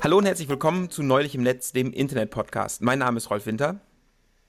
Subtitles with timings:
[0.00, 2.82] Hallo und herzlich willkommen zu Neulich im Netz, dem Internet-Podcast.
[2.82, 3.80] Mein Name ist Rolf Winter.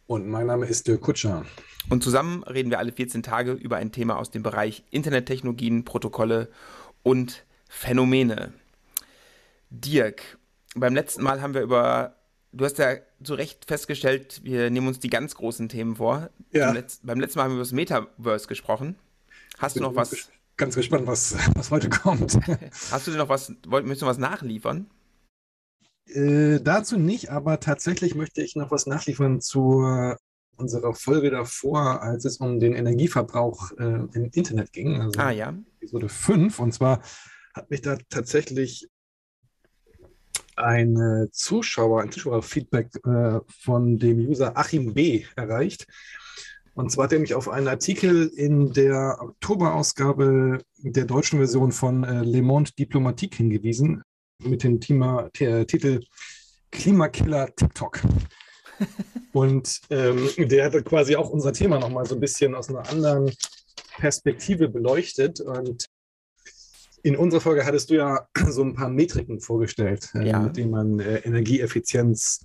[0.05, 1.43] Und mein Name ist Dirk Kutscher.
[1.89, 6.49] Und zusammen reden wir alle 14 Tage über ein Thema aus dem Bereich Internettechnologien, Protokolle
[7.01, 8.53] und Phänomene.
[9.71, 10.37] Dirk,
[10.75, 12.15] beim letzten Mal haben wir über,
[12.51, 16.29] du hast ja zu Recht festgestellt, wir nehmen uns die ganz großen Themen vor.
[16.51, 16.71] Ja.
[16.71, 18.97] Letz, beim letzten Mal haben wir über das Metaverse gesprochen.
[19.57, 20.29] Hast du noch was?
[20.57, 22.37] Ganz gespannt, was, was heute kommt.
[22.91, 24.85] Hast du denn noch was, möchtest du was nachliefern?
[26.13, 30.15] Äh, dazu nicht, aber tatsächlich möchte ich noch was nachliefern zu
[30.57, 35.01] unserer Folge davor, als es um den Energieverbrauch äh, im Internet ging.
[35.01, 35.53] Also ah ja.
[35.77, 36.59] Episode 5.
[36.59, 37.01] Und zwar
[37.53, 38.89] hat mich da tatsächlich
[40.55, 45.23] ein Zuschauer, ein Zuschauerfeedback äh, von dem User Achim B.
[45.35, 45.87] erreicht.
[46.79, 52.03] Und zwar hat er mich auf einen Artikel in der Oktoberausgabe der deutschen Version von
[52.03, 54.01] äh, Le Monde Diplomatique hingewiesen,
[54.43, 56.01] mit dem Thema, der Titel
[56.71, 57.99] Klimakiller TikTok.
[59.33, 63.31] Und ähm, der hat quasi auch unser Thema nochmal so ein bisschen aus einer anderen
[63.97, 65.41] Perspektive beleuchtet.
[65.41, 65.85] Und
[67.03, 70.39] in unserer Folge hattest du ja so ein paar Metriken vorgestellt, äh, ja.
[70.39, 72.41] mit denen man äh, Energieeffizienz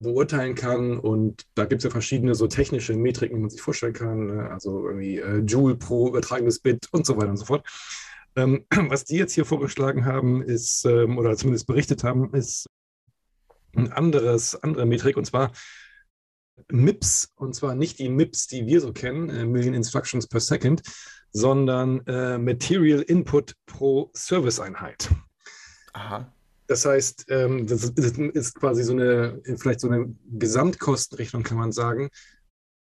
[0.00, 0.98] beurteilen kann.
[0.98, 4.26] Und da gibt es ja verschiedene so technische Metriken, die man sich vorstellen kann.
[4.26, 4.50] Ne?
[4.50, 7.66] Also irgendwie äh, Joule pro übertragenes Bit und so weiter und so fort.
[8.36, 12.66] Ähm, was die jetzt hier vorgeschlagen haben, ist, ähm, oder zumindest berichtet haben, ist
[13.74, 15.52] ein anderes, andere Metrik, und zwar
[16.68, 20.82] MIPS, und zwar nicht die MIPS, die wir so kennen, äh, Million Instructions per Second,
[21.32, 25.08] sondern äh, Material Input pro Serviceeinheit.
[25.92, 26.32] Aha.
[26.66, 32.10] Das heißt, ähm, das, ist, quasi so eine, vielleicht so eine Gesamtkostenrechnung, kann man sagen,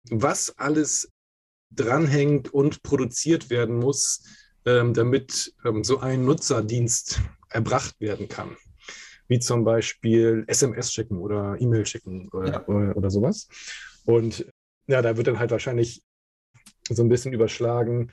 [0.09, 1.09] was alles
[1.72, 4.23] dranhängt und produziert werden muss,
[4.68, 8.58] damit ähm, so ein Nutzerdienst erbracht werden kann.
[9.28, 12.94] Wie zum Beispiel SMS schicken oder E-Mail schicken oder, ja.
[12.94, 13.48] oder, sowas.
[14.06, 14.45] Und
[14.88, 16.04] ja, da wird dann halt wahrscheinlich
[16.89, 18.11] so ein bisschen überschlagen,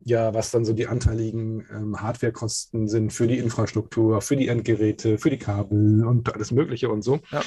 [0.00, 5.18] ja, was dann so die anteiligen ähm, Hardwarekosten sind für die Infrastruktur, für die Endgeräte,
[5.18, 7.20] für die Kabel und alles Mögliche und so.
[7.30, 7.42] Ja.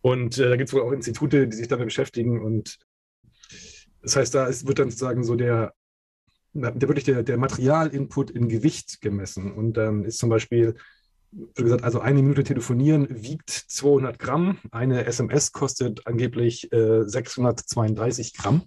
[0.00, 2.40] Und äh, da gibt es wohl auch Institute, die sich damit beschäftigen.
[2.40, 2.78] Und
[4.02, 5.74] das heißt, da ist, wird dann sozusagen so der
[6.52, 9.52] der wirklich der, der Materialinput in Gewicht gemessen.
[9.52, 10.76] Und dann ist zum Beispiel,
[11.32, 18.34] wie gesagt, also eine Minute telefonieren wiegt 200 Gramm, eine SMS kostet angeblich äh, 632
[18.34, 18.62] Gramm.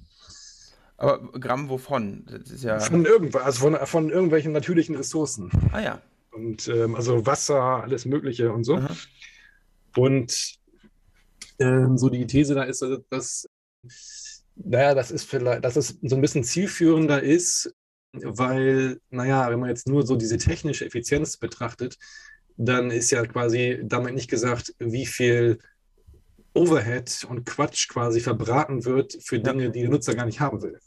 [0.97, 2.25] Aber Gramm wovon?
[2.25, 5.51] Das ist ja von irgendwas, also von, von irgendwelchen natürlichen Ressourcen.
[5.71, 6.01] Ah ja.
[6.31, 8.77] Und ähm, also Wasser, alles Mögliche und so.
[8.77, 8.95] Aha.
[9.97, 10.59] Und
[11.59, 13.47] ähm, so die These da ist, dass
[14.55, 17.73] naja, das ist vielleicht, dass es so ein bisschen zielführender ist,
[18.13, 21.97] weil, naja, wenn man jetzt nur so diese technische Effizienz betrachtet,
[22.57, 25.59] dann ist ja quasi damit nicht gesagt, wie viel
[26.53, 30.79] Overhead und Quatsch quasi verbraten wird für Dinge, die der Nutzer gar nicht haben will.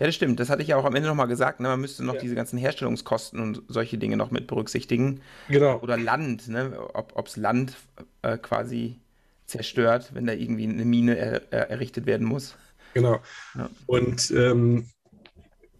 [0.00, 0.40] Ja, das stimmt.
[0.40, 1.60] Das hatte ich ja auch am Ende nochmal gesagt.
[1.60, 1.68] Ne?
[1.68, 2.20] Man müsste noch ja.
[2.20, 5.20] diese ganzen Herstellungskosten und solche Dinge noch mit berücksichtigen.
[5.48, 5.78] Genau.
[5.80, 6.72] Oder Land, ne?
[6.94, 7.76] ob es Land
[8.22, 8.98] äh, quasi
[9.46, 12.56] zerstört, wenn da irgendwie eine Mine er, er, errichtet werden muss.
[12.94, 13.20] Genau.
[13.54, 13.70] Ja.
[13.86, 14.90] Und ähm,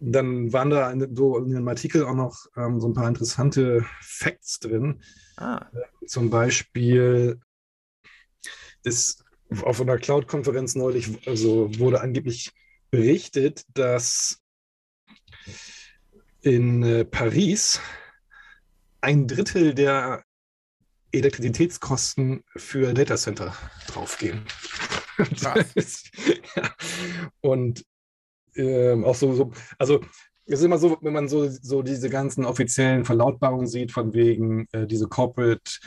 [0.00, 3.84] dann waren da in, so in dem Artikel auch noch ähm, so ein paar interessante
[4.00, 5.02] Facts drin.
[5.36, 5.66] Ah.
[5.72, 7.40] Äh, zum Beispiel
[8.82, 9.24] ist
[9.62, 12.52] auf einer Cloud-Konferenz neulich, also wurde angeblich
[12.90, 14.40] berichtet, dass
[16.42, 17.80] in äh, Paris
[19.00, 20.24] ein Drittel der
[21.12, 23.54] Elektrizitätskosten für Datacenter
[23.88, 24.46] draufgehen.
[26.56, 26.70] Ja.
[27.40, 27.84] Und
[28.56, 30.00] ähm, auch so, so, also
[30.46, 34.66] es ist immer so, wenn man so, so diese ganzen offiziellen Verlautbarungen sieht, von wegen
[34.72, 35.78] äh, diese Corporate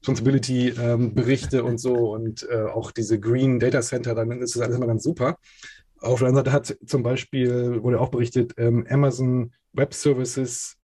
[0.00, 1.14] Responsibility ähm,
[1.64, 5.04] und so und äh, auch diese Green Data Center, dann ist das alles immer ganz
[5.04, 5.38] super.
[6.00, 10.76] Auf der anderen Seite hat zum Beispiel, wurde auch berichtet, ähm, Amazon Web Services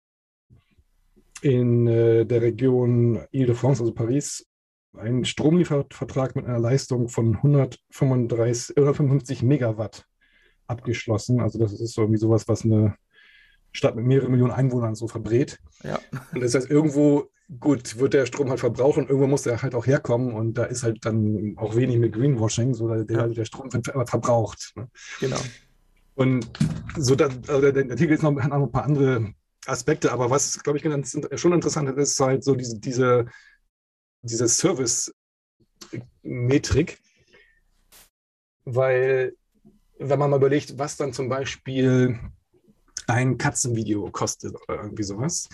[1.41, 4.47] in äh, der Region Ile-de-France, also Paris,
[4.99, 10.07] einen Stromliefervertrag mit einer Leistung von 135, 155 Megawatt
[10.67, 11.41] abgeschlossen.
[11.41, 12.97] Also das ist irgendwie sowas, was eine
[13.73, 15.59] Stadt mit mehreren Millionen Einwohnern so verbrät.
[15.83, 15.99] Ja.
[16.33, 19.75] Und das heißt, irgendwo, gut, wird der Strom halt verbraucht und irgendwo muss der halt
[19.75, 23.27] auch herkommen und da ist halt dann auch wenig mit Greenwashing, so der, ja.
[23.29, 24.73] der Strom wird verbraucht.
[24.77, 24.89] Ne?
[25.21, 25.39] Genau.
[26.15, 26.51] Und
[26.97, 29.35] so, da, also der, der Artikel ist noch, hat noch ein paar andere
[29.67, 33.27] Aspekte, aber was, glaube ich, schon interessant ist, ist halt so diese, diese
[34.27, 36.99] diese Service-Metrik,
[38.65, 39.37] weil
[39.99, 42.19] wenn man mal überlegt, was dann zum Beispiel
[43.07, 45.49] ein Katzenvideo kostet oder irgendwie sowas.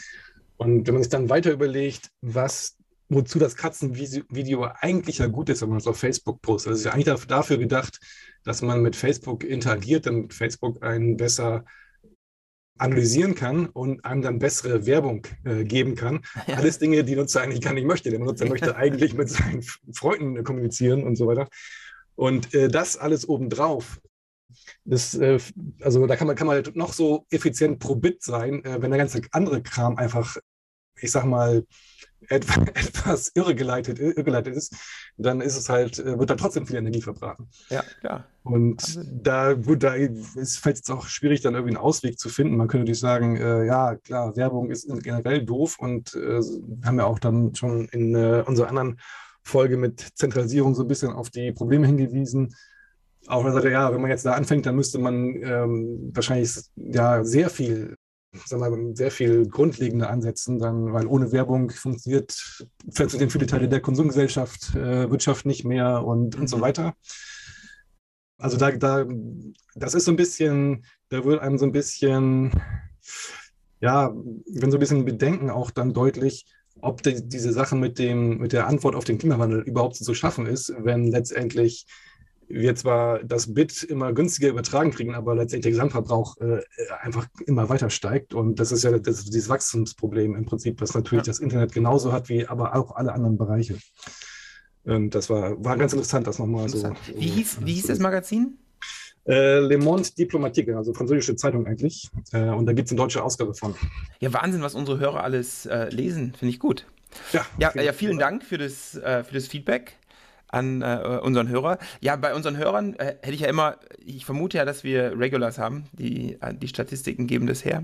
[0.57, 2.77] Und wenn man sich dann weiter überlegt, was,
[3.09, 6.87] wozu das Katzenvideo eigentlich ja gut ist, wenn man es auf Facebook postet, das ist
[6.87, 8.01] ja eigentlich dafür gedacht,
[8.45, 11.65] dass man mit Facebook interagiert, damit Facebook einen besser
[12.83, 16.21] analysieren kann und einem dann bessere Werbung äh, geben kann.
[16.49, 16.57] Ja.
[16.57, 18.11] Alles Dinge, die Nutzer eigentlich gar nicht möchte.
[18.11, 19.63] Der Nutzer möchte eigentlich mit seinen
[19.95, 21.49] Freunden kommunizieren und so weiter.
[22.17, 24.01] Und äh, das alles obendrauf,
[24.85, 25.39] das, äh,
[25.81, 28.91] also da kann man, kann man halt noch so effizient pro Bit sein, äh, wenn
[28.91, 30.37] der ganze andere Kram einfach,
[31.01, 31.65] ich sag mal,
[32.29, 34.75] etwas irregeleitet, irregeleitet ist,
[35.17, 37.49] dann ist es halt, äh, wird da trotzdem viel Energie verbraten.
[37.69, 38.27] Ja, klar.
[38.45, 42.29] Und also, da, gut, da ist fällt es auch schwierig, dann irgendwie einen Ausweg zu
[42.29, 42.57] finden.
[42.57, 46.41] Man könnte natürlich sagen, äh, ja, klar, Werbung ist generell doof und äh,
[46.85, 48.99] haben ja auch dann schon in äh, unserer anderen
[49.43, 52.55] Folge mit Zentralisierung so ein bisschen auf die Probleme hingewiesen.
[53.27, 56.53] Auch wenn er sagte, ja, wenn man jetzt da anfängt, dann müsste man ähm, wahrscheinlich
[56.77, 57.97] ja sehr viel
[58.47, 62.33] sagen wir, sehr viel grundlegender ansetzen, dann, weil ohne Werbung funktioniert,
[62.91, 66.63] funktionieren viele Teile der Konsumgesellschaft, äh, Wirtschaft nicht mehr und, und so mhm.
[66.63, 66.95] weiter.
[68.39, 69.07] Also da, da,
[69.75, 72.51] das ist so ein bisschen, da wird einem so ein bisschen,
[73.81, 76.47] ja, wenn so ein bisschen Bedenken auch dann deutlich,
[76.81, 80.47] ob die, diese Sache mit, dem, mit der Antwort auf den Klimawandel überhaupt zu schaffen
[80.47, 81.87] ist, wenn letztendlich
[82.53, 86.61] wir zwar das Bit immer günstiger übertragen kriegen, aber letztendlich der Gesamtverbrauch äh,
[87.01, 88.35] einfach immer weiter steigt.
[88.35, 91.31] Und das ist ja das, dieses Wachstumsproblem im Prinzip, das natürlich ja.
[91.31, 93.79] das Internet genauso hat wie aber auch alle anderen Bereiche.
[94.85, 96.93] Und das war, war ganz interessant, das nochmal so.
[97.17, 98.59] Wie hieß, wie hieß das Magazin?
[99.25, 102.11] Äh, Le Monde Diplomatique, also französische Zeitung eigentlich.
[102.33, 103.75] Äh, und da gibt es eine deutsche Ausgabe von.
[104.21, 106.87] Ja, Wahnsinn, was unsere Hörer alles äh, lesen, finde ich gut.
[107.33, 109.99] Ja, ja, vielen, ja, vielen Dank für das, äh, für das Feedback
[110.53, 111.79] an äh, unseren Hörer.
[112.01, 115.59] Ja, bei unseren Hörern äh, hätte ich ja immer, ich vermute ja, dass wir Regulars
[115.59, 115.85] haben.
[115.93, 117.83] Die, äh, die Statistiken geben das her.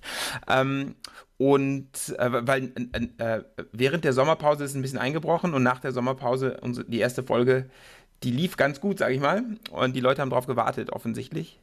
[0.48, 0.94] ähm,
[1.38, 2.72] und äh, weil
[3.18, 3.40] äh,
[3.72, 7.70] während der Sommerpause ist ein bisschen eingebrochen und nach der Sommerpause, unsere, die erste Folge,
[8.22, 9.42] die lief ganz gut, sage ich mal.
[9.70, 11.58] Und die Leute haben darauf gewartet, offensichtlich.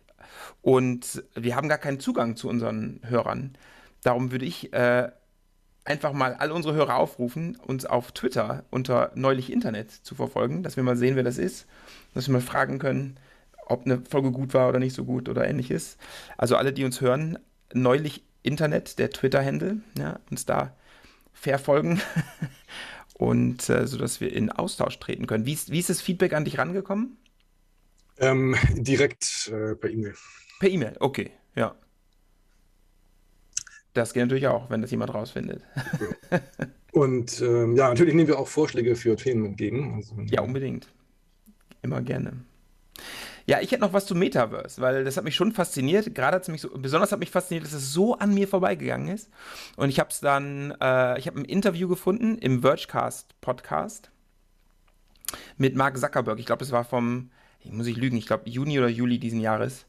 [0.63, 3.55] Und wir haben gar keinen Zugang zu unseren Hörern.
[4.01, 5.11] Darum würde ich äh,
[5.87, 10.75] einfach mal all unsere Hörer aufrufen, uns auf Twitter unter Neulich Internet zu verfolgen, dass
[10.75, 11.65] wir mal sehen, wer das ist,
[12.13, 13.17] dass wir mal fragen können,
[13.65, 15.97] ob eine Folge gut war oder nicht so gut oder ähnliches.
[16.37, 17.39] Also alle, die uns hören,
[17.73, 20.75] Neulich Internet, der Twitter-Handle, ja, uns da
[21.33, 22.01] verfolgen
[23.13, 25.45] und äh, sodass wir in Austausch treten können.
[25.45, 27.17] Wie ist, wie ist das Feedback an dich rangekommen?
[28.19, 30.15] Ähm, direkt äh, per E-Mail.
[30.59, 31.75] Per E-Mail, okay, ja.
[33.97, 35.63] Das geht natürlich auch, wenn das jemand rausfindet.
[36.91, 39.95] Und ähm, ja, natürlich nehmen wir auch Vorschläge für Themen entgegen.
[39.95, 40.87] Also, ja, unbedingt.
[41.81, 42.33] Immer gerne.
[43.45, 46.13] Ja, ich hätte noch was zum Metaverse, weil das hat mich schon fasziniert.
[46.13, 49.07] Gerade hat es mich so, besonders hat mich fasziniert, dass es so an mir vorbeigegangen
[49.07, 49.29] ist.
[49.77, 54.11] Und ich habe es dann, äh, ich habe ein Interview gefunden im Vergecast Podcast
[55.57, 56.39] mit Mark Zuckerberg.
[56.39, 59.39] Ich glaube, es war vom, ich muss ich lügen, ich glaube Juni oder Juli diesen
[59.39, 59.85] Jahres.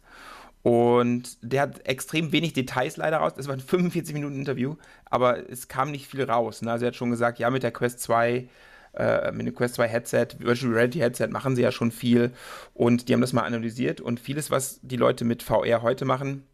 [0.69, 3.33] Und der hat extrem wenig Details leider raus.
[3.39, 4.77] Es war ein 45 Minuten Interview,
[5.07, 6.61] aber es kam nicht viel raus.
[6.61, 6.71] Ne?
[6.71, 8.47] Also er hat schon gesagt, ja, mit der Quest 2,
[8.93, 12.33] äh, mit dem Quest 2 Headset, Virtual Reality Headset machen sie ja schon viel.
[12.75, 14.03] Und die haben das mal analysiert.
[14.03, 16.45] Und vieles, was die Leute mit VR heute machen,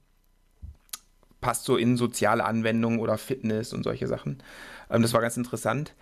[1.40, 4.44] passt so in soziale Anwendungen oder Fitness und solche Sachen.
[4.90, 5.92] Ähm, das war ganz interessant.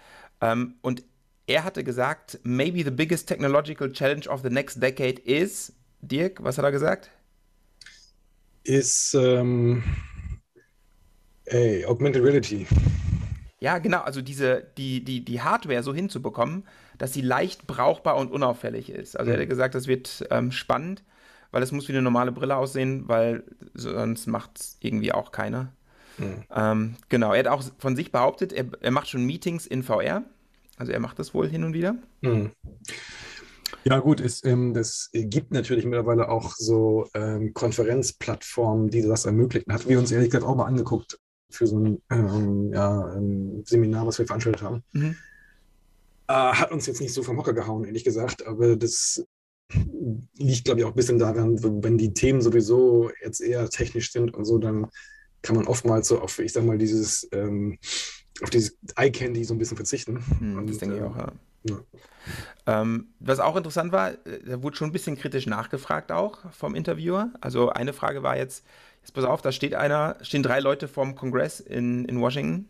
[0.43, 1.03] Ähm, und
[1.47, 5.73] er hatte gesagt, maybe the biggest technological challenge of the next decade is,
[6.03, 7.11] Dirk, was hat er gesagt?
[8.65, 9.83] Ist ähm,
[11.47, 12.67] ey, Augmented Reality.
[13.61, 16.65] Ja, genau, also diese, die, die, die Hardware so hinzubekommen,
[16.99, 19.17] dass sie leicht brauchbar und unauffällig ist.
[19.17, 19.37] Also mhm.
[19.37, 21.05] er hat gesagt, das wird ähm, spannend,
[21.53, 25.73] weil es muss wie eine normale Brille aussehen, weil sonst macht es irgendwie auch keiner.
[26.19, 26.43] Mhm.
[26.55, 30.25] Ähm, genau, er hat auch von sich behauptet, er, er macht schon Meetings in VR.
[30.77, 31.95] Also er macht das wohl hin und wieder.
[32.23, 32.51] Mhm.
[33.85, 39.73] Ja, gut, es, ähm, das gibt natürlich mittlerweile auch so ähm, Konferenzplattformen, die das ermöglichen.
[39.73, 41.19] Hatten wir uns ehrlich gesagt auch mal angeguckt
[41.51, 44.83] für so ein ähm, ja, ein Seminar, was wir veranstaltet haben.
[44.93, 45.17] Mhm.
[46.29, 49.25] Äh, hat uns jetzt nicht so vom Hocker gehauen, ehrlich gesagt, aber das
[50.35, 54.35] liegt, glaube ich, auch ein bisschen daran, wenn die Themen sowieso jetzt eher technisch sind
[54.35, 54.87] und so, dann
[55.43, 57.79] kann man oftmals so auf, ich sag mal, dieses, ähm,
[58.43, 60.23] auf dieses Eye-Candy so ein bisschen verzichten.
[60.41, 61.33] Mhm, und, das denke ich auch, ja.
[61.65, 61.77] Ja.
[62.67, 64.17] Ähm, was auch interessant war, äh,
[64.47, 67.31] da wurde schon ein bisschen kritisch nachgefragt auch vom Interviewer.
[67.41, 68.65] Also eine Frage war jetzt,
[69.03, 72.69] jetzt pass auf, da steht einer, stehen drei Leute vom Kongress in, in Washington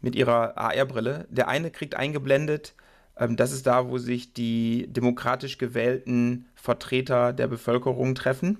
[0.00, 1.26] mit ihrer AR-Brille.
[1.30, 2.74] Der eine kriegt eingeblendet,
[3.18, 8.58] ähm, das ist da, wo sich die demokratisch gewählten Vertreter der Bevölkerung treffen.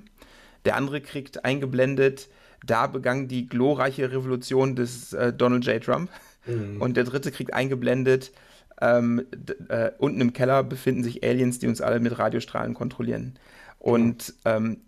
[0.64, 2.28] Der andere kriegt eingeblendet,
[2.66, 5.82] da begann die glorreiche Revolution des äh, Donald J.
[5.82, 6.10] Trump.
[6.46, 6.80] Mhm.
[6.80, 8.32] Und der dritte kriegt eingeblendet,
[8.80, 9.26] ähm,
[9.68, 13.38] äh, unten im Keller befinden sich Aliens, die uns alle mit Radiostrahlen kontrollieren.
[13.78, 14.78] Und ähm,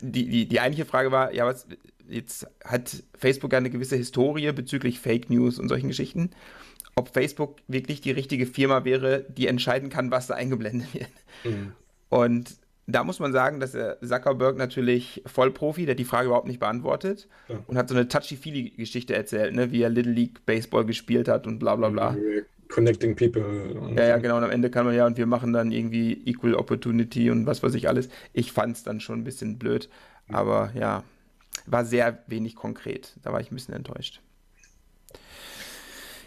[0.00, 1.66] die, die, die eigentliche Frage war, ja, was,
[2.08, 6.30] jetzt hat Facebook eine gewisse Historie bezüglich Fake News und solchen Geschichten.
[6.94, 11.08] Ob Facebook wirklich die richtige Firma wäre, die entscheiden kann, was da eingeblendet wird.
[11.44, 11.72] Mhm.
[12.10, 16.60] Und da muss man sagen, dass der Zuckerberg natürlich Vollprofi, der die Frage überhaupt nicht
[16.60, 17.58] beantwortet ja.
[17.66, 21.58] und hat so eine touchy-feely-Geschichte erzählt, ne, wie er Little League Baseball gespielt hat und
[21.58, 22.16] bla bla bla.
[22.72, 23.94] Connecting People.
[23.96, 24.38] ja, ja, genau.
[24.38, 27.62] Und am Ende kann man ja, und wir machen dann irgendwie Equal Opportunity und was
[27.62, 28.08] weiß ich alles.
[28.32, 29.88] Ich fand es dann schon ein bisschen blöd,
[30.28, 31.04] aber ja,
[31.66, 33.16] war sehr wenig konkret.
[33.22, 34.20] Da war ich ein bisschen enttäuscht.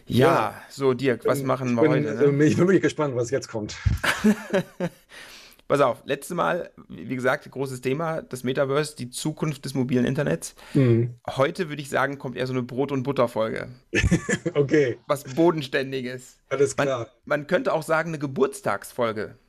[0.07, 2.31] Ja, ja so Dirk, was machen wir bin, heute?
[2.31, 2.45] Ne?
[2.45, 3.75] Ich bin wirklich gespannt, was jetzt kommt.
[5.67, 10.53] Pass auf, letztes Mal, wie gesagt, großes Thema, das Metaverse, die Zukunft des mobilen Internets.
[10.75, 11.15] Mhm.
[11.27, 13.69] Heute würde ich sagen, kommt eher so eine Brot- und Butter-Folge.
[14.53, 14.99] okay.
[15.07, 16.37] Was Bodenständiges.
[16.49, 16.99] Alles klar.
[17.25, 19.39] Man, man, könnte auch sagen, eine Geburtstagsfolge.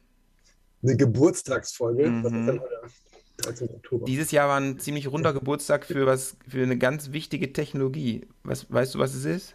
[0.83, 2.09] Eine Geburtstagsfolge?
[2.09, 2.25] Mhm.
[2.25, 2.91] Was ist denn heute?
[3.39, 3.69] 13.
[3.69, 4.05] Oktober.
[4.07, 8.27] Dieses Jahr war ein ziemlich runder Geburtstag für was für eine ganz wichtige Technologie.
[8.43, 9.55] Was, weißt du, was es ist?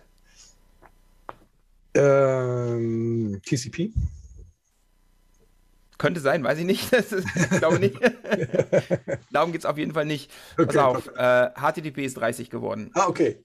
[1.96, 3.92] Ähm, TCP?
[6.02, 6.92] Könnte sein, weiß ich nicht.
[6.94, 7.96] Ist, ich glaube nicht.
[9.32, 10.32] Darum geht es auf jeden Fall nicht.
[10.58, 12.90] Okay, Pass auf, äh, HTTP ist 30 geworden.
[12.96, 13.44] Ah, okay.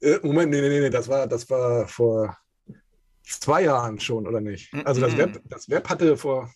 [0.00, 2.36] Äh, Moment, nee, nee, nee, das war, das war vor
[3.22, 4.74] zwei Jahren schon, oder nicht?
[4.84, 6.52] Also das Web, das Web hatte vor,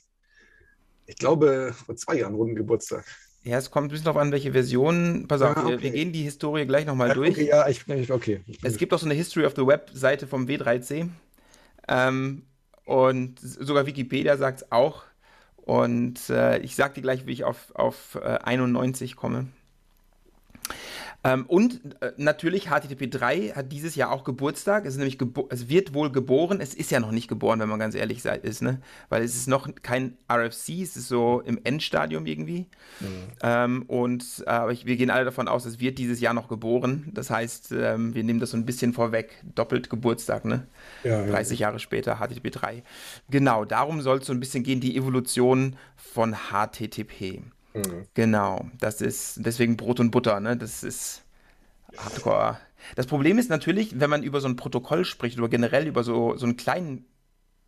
[1.06, 3.04] ich glaube, vor zwei Jahren runden Geburtstag.
[3.44, 5.26] Ja, es kommt ein bisschen darauf an, welche Version.
[5.28, 5.80] Pass auf, ah, okay.
[5.80, 7.36] wir, gehen die Historie gleich nochmal ja, durch.
[7.36, 8.40] Okay, ja, ich, okay.
[8.64, 11.08] Es gibt auch so eine History of the Web-Seite vom W3C.
[11.86, 12.42] Ähm,
[12.84, 15.04] und sogar Wikipedia sagt es auch.
[15.64, 19.48] Und äh, ich sage dir gleich, wie ich auf, auf äh, 91 komme.
[21.22, 24.86] Ähm, und äh, natürlich HTTP 3 hat dieses Jahr auch Geburtstag.
[24.86, 25.18] Es, ist nämlich
[25.50, 26.60] es wird wohl geboren.
[26.60, 28.80] Es ist ja noch nicht geboren, wenn man ganz ehrlich ist, ne?
[29.10, 32.66] Weil es ist noch kein RFC, es ist so im Endstadium irgendwie.
[33.00, 33.06] Mhm.
[33.42, 37.10] Ähm, und äh, ich, wir gehen alle davon aus, es wird dieses Jahr noch geboren.
[37.12, 39.42] Das heißt, ähm, wir nehmen das so ein bisschen vorweg.
[39.54, 40.66] Doppelt Geburtstag, ne?
[41.04, 41.68] Ja, 30 ja.
[41.68, 42.82] Jahre später HTTP 3.
[43.28, 47.42] Genau, darum soll es so ein bisschen gehen, die Evolution von HTTP.
[47.74, 48.06] Mhm.
[48.14, 50.56] Genau, das ist deswegen Brot und Butter, ne?
[50.56, 51.22] Das ist
[51.96, 52.58] Hardcore.
[52.96, 56.36] Das Problem ist natürlich, wenn man über so ein Protokoll spricht oder generell über so,
[56.36, 57.04] so ein klein,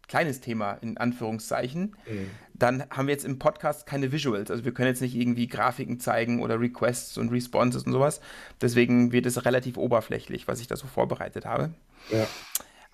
[0.08, 2.30] kleines Thema in Anführungszeichen, mhm.
[2.54, 4.50] dann haben wir jetzt im Podcast keine Visuals.
[4.50, 8.20] Also wir können jetzt nicht irgendwie Grafiken zeigen oder Requests und Responses und sowas.
[8.60, 11.70] Deswegen wird es relativ oberflächlich, was ich da so vorbereitet habe.
[12.10, 12.26] Ja.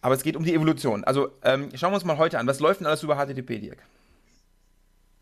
[0.01, 1.05] Aber es geht um die Evolution.
[1.05, 2.47] Also ähm, schauen wir uns mal heute an.
[2.47, 3.79] Was läuft denn alles über HTTP, Dirk?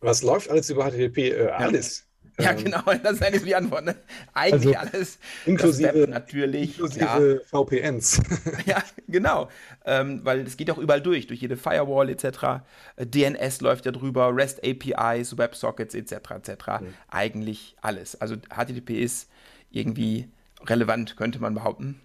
[0.00, 1.18] Was läuft alles über HTTP?
[1.32, 2.06] Äh, alles.
[2.38, 3.84] Ja, ähm, genau, das ist eigentlich die Antwort.
[3.84, 3.96] Ne?
[4.34, 5.18] Eigentlich also, alles.
[5.46, 6.78] Inklusive, natürlich.
[6.78, 7.60] Inklusive ja.
[7.60, 8.20] VPNs.
[8.66, 9.48] ja, genau.
[9.84, 12.64] Ähm, weil es geht auch überall durch, durch jede Firewall etc.
[12.96, 16.12] Äh, DNS läuft ja drüber, REST APIs, WebSockets etc.
[16.12, 16.50] etc.
[16.80, 16.94] Mhm.
[17.08, 18.20] Eigentlich alles.
[18.20, 19.30] Also HTTP ist
[19.70, 20.28] irgendwie
[20.66, 22.00] relevant, könnte man behaupten.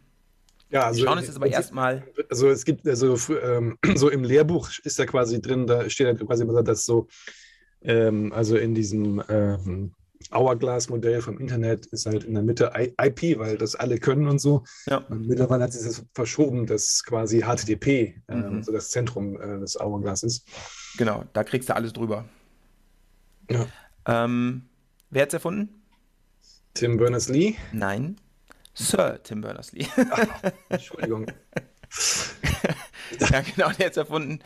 [0.70, 2.04] Ja, also Wir schauen uns jetzt aber erstmal.
[2.30, 6.14] Also es gibt, also ähm, so im Lehrbuch ist da quasi drin, da steht ja
[6.26, 7.08] quasi immer, dass so
[7.84, 9.94] ähm, also in diesem ähm,
[10.32, 14.64] Hourglass-Modell vom Internet ist halt in der Mitte IP, weil das alle können und so.
[14.86, 14.98] Ja.
[14.98, 18.64] Und mittlerweile hat sich das verschoben, dass quasi HTTP äh, mhm.
[18.64, 20.48] so das Zentrum äh, des Hourglass ist.
[20.98, 22.26] Genau, da kriegst du alles drüber.
[23.50, 23.66] Ja.
[24.06, 24.64] Ähm,
[25.10, 25.82] wer hat es erfunden?
[26.74, 27.56] Tim Berners-Lee?
[27.74, 28.18] Nein.
[28.74, 29.88] Sir Tim Berners-Lee.
[30.70, 31.26] Entschuldigung.
[33.20, 34.40] ja, genau, der hat es erfunden.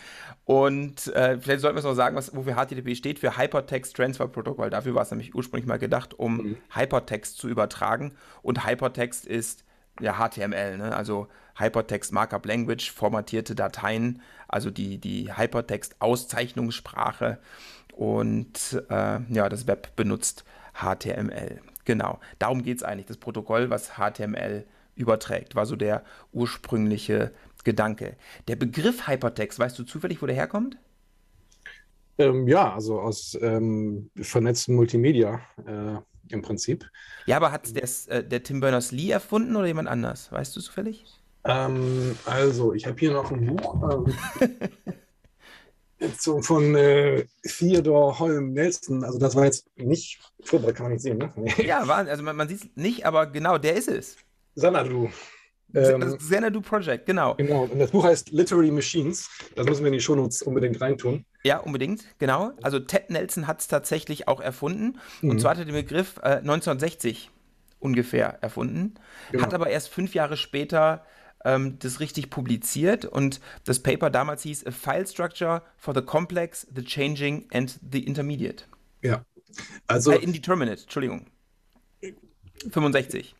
[0.45, 4.27] Und äh, vielleicht sollten wir es noch sagen, was, wofür HTTP steht, für Hypertext Transfer
[4.27, 4.69] Protocol.
[4.69, 6.57] Dafür war es nämlich ursprünglich mal gedacht, um mhm.
[6.73, 8.13] Hypertext zu übertragen.
[8.41, 9.63] Und Hypertext ist
[9.99, 10.95] ja HTML, ne?
[10.95, 17.39] also Hypertext Markup Language, formatierte Dateien, also die, die Hypertext-Auszeichnungssprache.
[17.93, 21.61] Und äh, ja, das Web benutzt HTML.
[21.85, 23.05] Genau, darum geht es eigentlich.
[23.05, 27.31] Das Protokoll, was HTML überträgt, war so der ursprüngliche
[27.63, 28.15] Gedanke.
[28.47, 30.77] Der Begriff Hypertext, weißt du zufällig, wo der herkommt?
[32.17, 35.97] Ähm, ja, also aus ähm, vernetzten Multimedia äh,
[36.29, 36.89] im Prinzip.
[37.25, 40.31] Ja, aber hat es äh, der Tim Berners-Lee erfunden oder jemand anders?
[40.31, 41.05] Weißt du zufällig?
[41.43, 44.07] Ähm, also, ich habe hier noch ein Buch
[44.39, 44.53] ähm,
[46.17, 49.03] so von äh, Theodore Holm Nelson.
[49.03, 51.33] Also, das war jetzt nicht vorbereitet, kann man nicht sehen, ne?
[51.63, 54.17] ja, war, also man, man sieht es nicht, aber genau, der ist es.
[54.55, 55.09] Sanadu.
[55.73, 57.35] Ähm, Xanadu Project, genau.
[57.35, 59.29] Genau, und das Buch heißt Literary Machines.
[59.55, 61.25] Das müssen wir in die Shownotes unbedingt reintun.
[61.43, 62.53] Ja, unbedingt, genau.
[62.61, 64.99] Also Ted Nelson hat es tatsächlich auch erfunden.
[65.21, 65.31] Mhm.
[65.31, 67.29] Und zwar hat er den Begriff äh, 1960
[67.79, 68.95] ungefähr erfunden.
[69.31, 69.43] Genau.
[69.43, 71.05] Hat aber erst fünf Jahre später
[71.43, 76.67] ähm, das richtig publiziert und das Paper damals hieß A File Structure for the Complex,
[76.73, 78.65] the Changing and the Intermediate.
[79.01, 79.23] Ja.
[79.87, 80.11] Also.
[80.11, 81.27] Äh, indeterminate, Entschuldigung.
[82.71, 83.35] 65.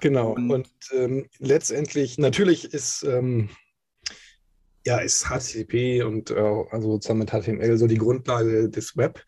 [0.00, 0.32] Genau.
[0.32, 3.50] Und, und ähm, letztendlich, natürlich ist, ähm,
[4.84, 9.22] ja, ist HTTP und äh, also zusammen mit HTML so die Grundlage des Web.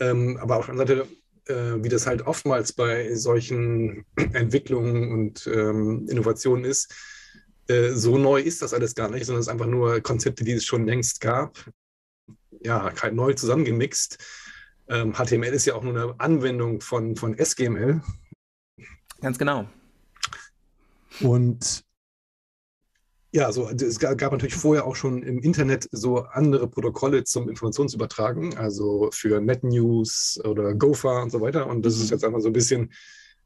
[0.00, 1.08] Ähm, aber auf der anderen Seite
[1.46, 6.94] äh, wie das halt oftmals bei solchen Entwicklungen und ähm, Innovationen ist,
[7.68, 10.52] äh, so neu ist das alles gar nicht, sondern es ist einfach nur Konzepte, die
[10.52, 11.58] es schon längst gab,
[12.62, 14.18] ja, halt neu zusammengemixt.
[14.88, 18.02] Ähm, HTML ist ja auch nur eine Anwendung von, von SGML.
[19.24, 19.64] Ganz genau.
[21.22, 21.82] Und
[23.32, 27.48] ja, so, also es gab natürlich vorher auch schon im Internet so andere Protokolle zum
[27.48, 31.66] Informationsübertragen, also für NetNews oder Gopher und so weiter.
[31.66, 32.10] Und das ist mhm.
[32.10, 32.92] jetzt einfach so ein bisschen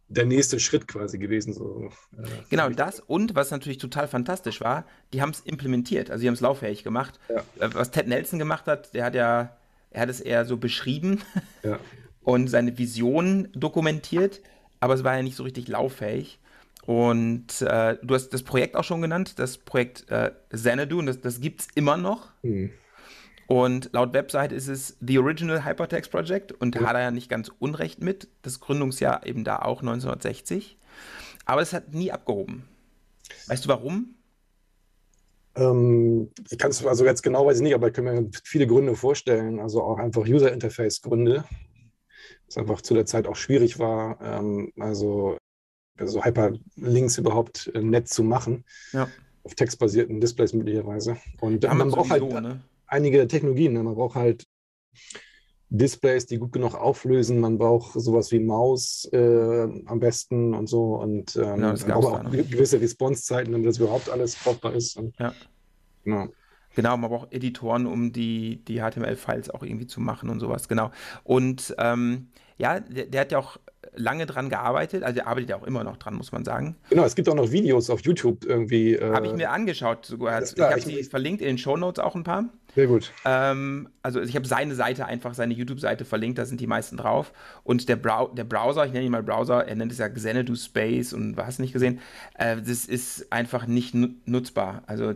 [0.09, 1.53] der nächste Schritt quasi gewesen.
[1.53, 6.23] So, äh, genau, das und was natürlich total fantastisch war, die haben es implementiert, also
[6.23, 7.21] die haben es lauffähig gemacht.
[7.29, 7.37] Ja.
[7.65, 9.57] Äh, was Ted Nelson gemacht hat, der hat ja,
[9.91, 11.21] er hat es eher so beschrieben
[11.63, 11.79] ja.
[12.23, 14.41] und seine Vision dokumentiert,
[14.81, 16.39] aber es war ja nicht so richtig lauffähig.
[16.87, 21.21] Und äh, du hast das Projekt auch schon genannt, das Projekt äh, Xanadu, und das,
[21.21, 22.31] das gibt es immer noch.
[22.43, 22.71] Mhm.
[23.47, 26.83] Und laut Website ist es The Original Hypertext Project und ja.
[26.83, 28.29] hat er ja nicht ganz unrecht mit.
[28.43, 30.77] Das Gründungsjahr eben da auch 1960.
[31.47, 32.65] Aber es hat nie abgehoben.
[33.47, 34.15] Weißt du warum?
[35.57, 38.67] Ähm, ich kann es also jetzt genau weiß ich nicht, aber ich kann mir viele
[38.67, 39.61] Gründe vorstellen.
[39.61, 41.45] Also auch einfach User Interface Gründe.
[42.47, 44.21] Was einfach zu der Zeit auch schwierig war.
[44.23, 45.37] Ähm, also
[46.05, 48.65] so Hyperlinks überhaupt äh, nett zu machen.
[48.93, 49.09] Ja.
[49.45, 51.17] Auf textbasierten Displays möglicherweise.
[51.41, 52.61] Und ja, man braucht halt ne?
[52.87, 53.73] einige Technologien.
[53.73, 53.83] Ne?
[53.83, 54.45] Man braucht halt
[55.71, 57.41] Displays, die gut genug auflösen.
[57.41, 60.97] Man braucht sowas wie Maus äh, am besten und so.
[60.97, 64.97] Und ähm, ja, man braucht auch gewisse Response-Zeiten, damit das überhaupt alles brauchbar ist.
[64.97, 65.33] Und, ja.
[66.05, 66.29] Genau.
[66.79, 70.93] Genau, man braucht Editoren, um die, die HTML-Files auch irgendwie zu machen und sowas, genau.
[71.25, 73.57] Und ähm, ja, der, der, hat ja auch
[73.97, 75.03] lange dran gearbeitet.
[75.03, 76.77] Also er arbeitet ja auch immer noch dran, muss man sagen.
[76.89, 78.95] Genau, es gibt auch noch Videos auf YouTube irgendwie.
[78.95, 80.41] Äh, habe ich mir angeschaut sogar.
[80.41, 82.45] Ich habe sie verlinkt in den Show Notes auch ein paar.
[82.79, 83.13] Sehr gut.
[83.25, 87.33] Ähm, also ich habe seine Seite einfach, seine YouTube-Seite verlinkt, da sind die meisten drauf.
[87.65, 90.55] Und der, Brau der Browser, ich nenne ihn mal Browser, er nennt es ja Xanadu
[90.55, 91.99] Space und was nicht gesehen,
[92.35, 94.85] äh, das ist einfach nicht nutzbar.
[94.87, 95.15] Also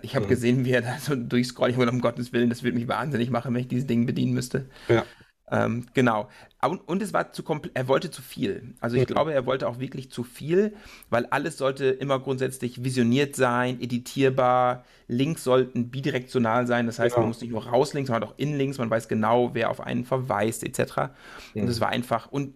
[0.00, 0.30] ich habe mhm.
[0.30, 1.72] gesehen, wie er da so durchscrollt.
[1.72, 4.32] Ich habe um Gottes Willen, das würde mich wahnsinnig machen, wenn ich dieses Ding bedienen
[4.32, 4.64] müsste.
[4.88, 5.04] Ja.
[5.52, 6.30] Ähm, genau.
[6.62, 8.72] Und, und, es war zu komplett, er wollte zu viel.
[8.80, 9.12] Also ich mhm.
[9.12, 10.72] glaube, er wollte auch wirklich zu viel,
[11.10, 17.20] weil alles sollte immer grundsätzlich visioniert sein, editierbar, Links sollten bidirektional sein, das heißt, ja.
[17.20, 20.64] man muss nicht nur rauslinks, sondern auch inlinks, man weiß genau, wer auf einen verweist,
[20.64, 21.10] etc.
[21.54, 21.62] Mhm.
[21.62, 22.54] Und es war einfach, und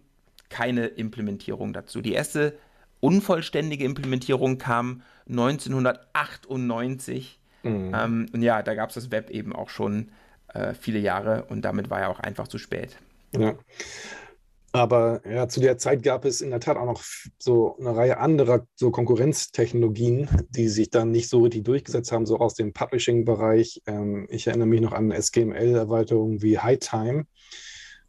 [0.49, 2.01] keine Implementierung dazu.
[2.01, 2.57] Die erste
[2.99, 7.39] unvollständige Implementierung kam 1998.
[7.63, 7.91] Mhm.
[7.93, 10.09] Ähm, und ja, da gab es das Web eben auch schon
[10.53, 12.97] äh, viele Jahre und damit war er auch einfach zu spät.
[13.37, 13.55] Ja.
[14.73, 17.01] Aber ja, zu der Zeit gab es in der Tat auch noch
[17.39, 22.37] so eine Reihe anderer so Konkurrenztechnologien, die sich dann nicht so richtig durchgesetzt haben, so
[22.37, 23.81] aus dem Publishing-Bereich.
[23.87, 27.25] Ähm, ich erinnere mich noch an SGML-Erweiterungen wie HighTime,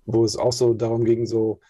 [0.04, 1.60] wo es auch so darum ging, so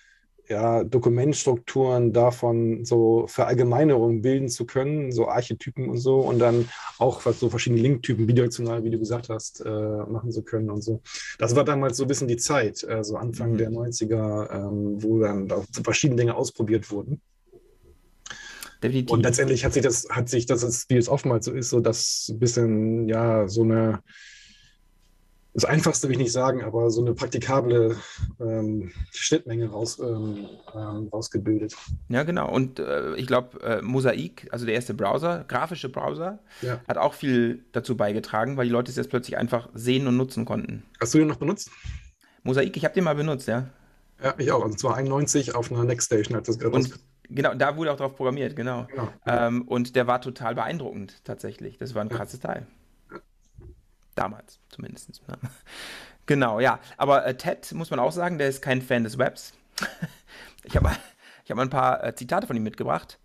[0.48, 7.24] ja, Dokumentstrukturen davon so Verallgemeinerungen bilden zu können, so Archetypen und so, und dann auch
[7.26, 11.02] was so verschiedene Linktypen bidirektional, wie du gesagt hast, äh, machen zu können und so.
[11.38, 13.58] Das war damals so ein bisschen die Zeit, also Anfang mhm.
[13.58, 17.20] der 90er, ähm, wo dann da verschiedene Dinge ausprobiert wurden.
[18.82, 19.10] Definitiv.
[19.10, 21.80] Und letztendlich hat sich das, hat sich das, ist, wie es oftmals so ist, so
[21.80, 24.00] dass ein bisschen, ja, so eine
[25.58, 27.96] das Einfachste will ich nicht sagen, aber so eine praktikable
[28.38, 31.74] ähm, Schnittmenge raus, ähm, ähm, rausgebildet.
[32.08, 32.48] Ja, genau.
[32.48, 36.80] Und äh, ich glaube, äh, Mosaik, also der erste Browser, grafische Browser, ja.
[36.86, 40.44] hat auch viel dazu beigetragen, weil die Leute es jetzt plötzlich einfach sehen und nutzen
[40.44, 40.84] konnten.
[41.00, 41.72] Hast du den noch benutzt?
[42.44, 43.68] Mosaik, ich habe den mal benutzt, ja.
[44.22, 44.64] Ja, ich auch.
[44.64, 48.14] Und zwar 91 auf einer Nextstation hat das gerade und, Genau, da wurde auch drauf
[48.14, 48.86] programmiert, genau.
[48.86, 49.08] genau.
[49.26, 51.76] Ähm, und der war total beeindruckend, tatsächlich.
[51.76, 52.48] Das war ein krasses ja.
[52.48, 52.66] Teil.
[54.18, 55.10] Damals zumindest.
[55.28, 55.36] Ne?
[56.26, 56.78] Genau, ja.
[56.96, 59.54] Aber äh, Ted, muss man auch sagen, der ist kein Fan des Webs.
[60.64, 60.90] ich habe
[61.44, 63.18] ich hab ein paar äh, Zitate von ihm mitgebracht.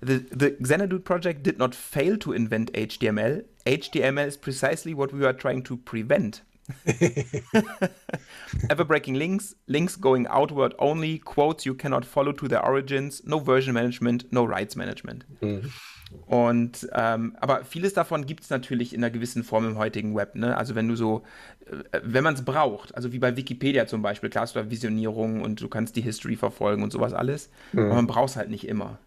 [0.00, 3.44] The, the Xanadu project did not fail to invent HTML.
[3.66, 6.42] HTML is precisely what we are trying to prevent.
[8.68, 13.38] Ever breaking links, links going outward only, quotes you cannot follow to their origins, no
[13.38, 15.24] version management, no rights management.
[15.40, 15.70] Mhm.
[16.26, 20.34] Und ähm, aber vieles davon gibt es natürlich in einer gewissen Form im heutigen Web.
[20.34, 20.56] Ne?
[20.56, 21.22] Also wenn du so,
[21.66, 24.70] äh, wenn man es braucht, also wie bei Wikipedia zum Beispiel, klar hast du da
[24.70, 27.80] Visionierung und du kannst die History verfolgen und sowas alles, mhm.
[27.80, 28.98] aber man braucht es halt nicht immer.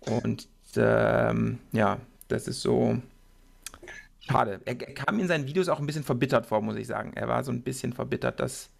[0.00, 2.98] Und ähm, ja, das ist so
[4.20, 4.60] schade.
[4.64, 7.12] Er kam in seinen Videos auch ein bisschen verbittert vor, muss ich sagen.
[7.14, 8.70] Er war so ein bisschen verbittert, dass,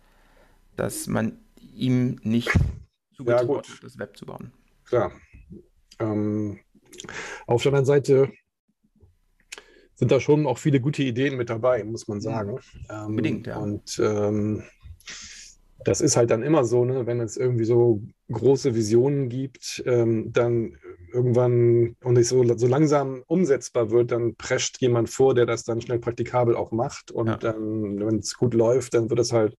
[0.76, 1.38] dass man
[1.74, 2.50] ihm nicht
[3.16, 4.52] zugetraut ja, das Web zu bauen.
[4.84, 5.12] Klar.
[5.98, 6.58] Ähm,
[7.46, 8.32] auf der anderen Seite
[9.94, 12.58] sind da schon auch viele gute Ideen mit dabei, muss man sagen.
[12.90, 13.58] Ähm, Unbedingt, ja.
[13.58, 14.64] Und ähm,
[15.84, 18.02] das ist halt dann immer so, ne, wenn es irgendwie so
[18.32, 20.76] große Visionen gibt, ähm, dann
[21.12, 25.80] irgendwann und nicht so, so langsam umsetzbar wird, dann prescht jemand vor, der das dann
[25.80, 27.12] schnell praktikabel auch macht.
[27.12, 27.36] Und ja.
[27.36, 29.56] dann, wenn es gut läuft, dann wird es halt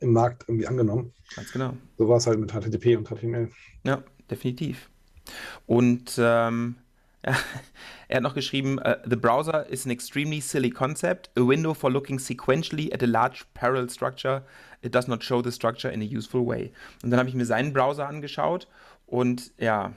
[0.00, 1.12] im Markt irgendwie angenommen.
[1.34, 1.74] Ganz genau.
[1.98, 3.50] So war es halt mit HTTP und HTML.
[3.84, 4.90] Ja, definitiv.
[5.66, 6.76] Und ähm,
[8.08, 11.90] er hat noch geschrieben, uh, The browser is an extremely silly concept, a window for
[11.90, 14.42] looking sequentially at a large parallel structure.
[14.82, 16.72] It does not show the structure in a useful way.
[17.02, 18.66] Und dann habe ich mir seinen Browser angeschaut
[19.06, 19.92] und ja,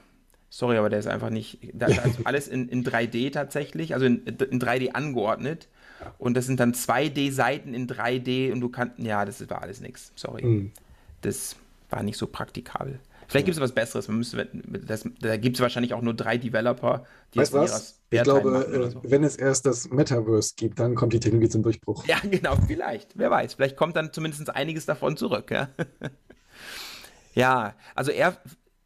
[0.50, 4.24] sorry, aber der ist einfach nicht, da ist alles in, in 3D tatsächlich, also in,
[4.24, 5.68] in 3D angeordnet.
[6.18, 10.12] Und das sind dann 2D-Seiten in 3D und du kannst, ja, das war alles nichts,
[10.14, 10.44] sorry.
[10.44, 10.72] Mhm.
[11.22, 11.56] Das
[11.90, 13.00] war nicht so praktikabel.
[13.28, 14.08] Vielleicht gibt es was Besseres.
[14.08, 18.00] Müsste, das, da gibt es wahrscheinlich auch nur drei Developer, die weißt was?
[18.10, 19.02] Ich glaube, so.
[19.04, 22.06] wenn es erst das Metaverse gibt, dann kommt die Technologie zum Durchbruch.
[22.06, 23.18] Ja, genau, vielleicht.
[23.18, 23.54] Wer weiß.
[23.54, 25.50] Vielleicht kommt dann zumindest einiges davon zurück.
[25.50, 25.68] Ja,
[27.34, 28.36] ja also er,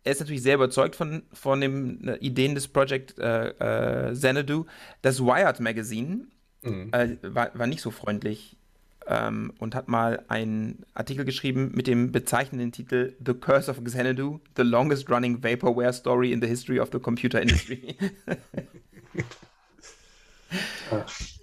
[0.04, 4.64] er ist natürlich sehr überzeugt von, von den äh, Ideen des Project äh, äh, Xanadu.
[5.02, 6.26] Das Wired Magazine
[6.62, 6.90] mhm.
[6.92, 8.56] äh, war, war nicht so freundlich
[9.06, 14.40] ähm, und hat mal einen Artikel geschrieben mit dem bezeichnenden Titel The Curse of Xanadu,
[14.56, 17.96] the longest running vaporware story in the history of the computer industry.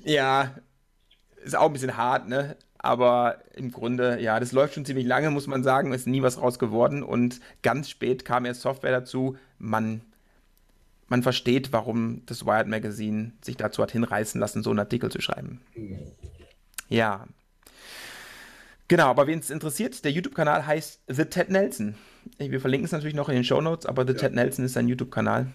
[0.04, 0.56] ja,
[1.44, 2.58] ist auch ein bisschen hart, ne?
[2.80, 5.94] Aber im Grunde, ja, das läuft schon ziemlich lange, muss man sagen.
[5.94, 7.04] Ist nie was raus geworden.
[7.04, 9.36] Und ganz spät kam erst Software dazu.
[9.58, 10.02] Man,
[11.08, 15.22] man versteht, warum das Wired Magazine sich dazu hat hinreißen lassen, so einen Artikel zu
[15.22, 15.62] schreiben.
[15.76, 15.98] Mhm.
[16.88, 17.26] Ja,
[18.88, 21.96] Genau, aber wen es interessiert, der YouTube-Kanal heißt The Ted Nelson.
[22.38, 24.20] Wir verlinken es natürlich noch in den Show Notes, aber The ja.
[24.20, 25.48] Ted Nelson ist sein YouTube-Kanal.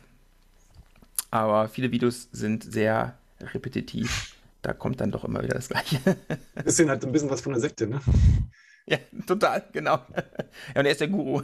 [1.31, 4.37] Aber viele Videos sind sehr repetitiv.
[4.61, 5.99] Da kommt dann doch immer wieder das Gleiche.
[6.65, 8.01] Bisschen halt ein bisschen was von der Sekte, ne?
[8.85, 10.01] Ja, total, genau.
[10.75, 11.43] Ja, und er ist der Guru.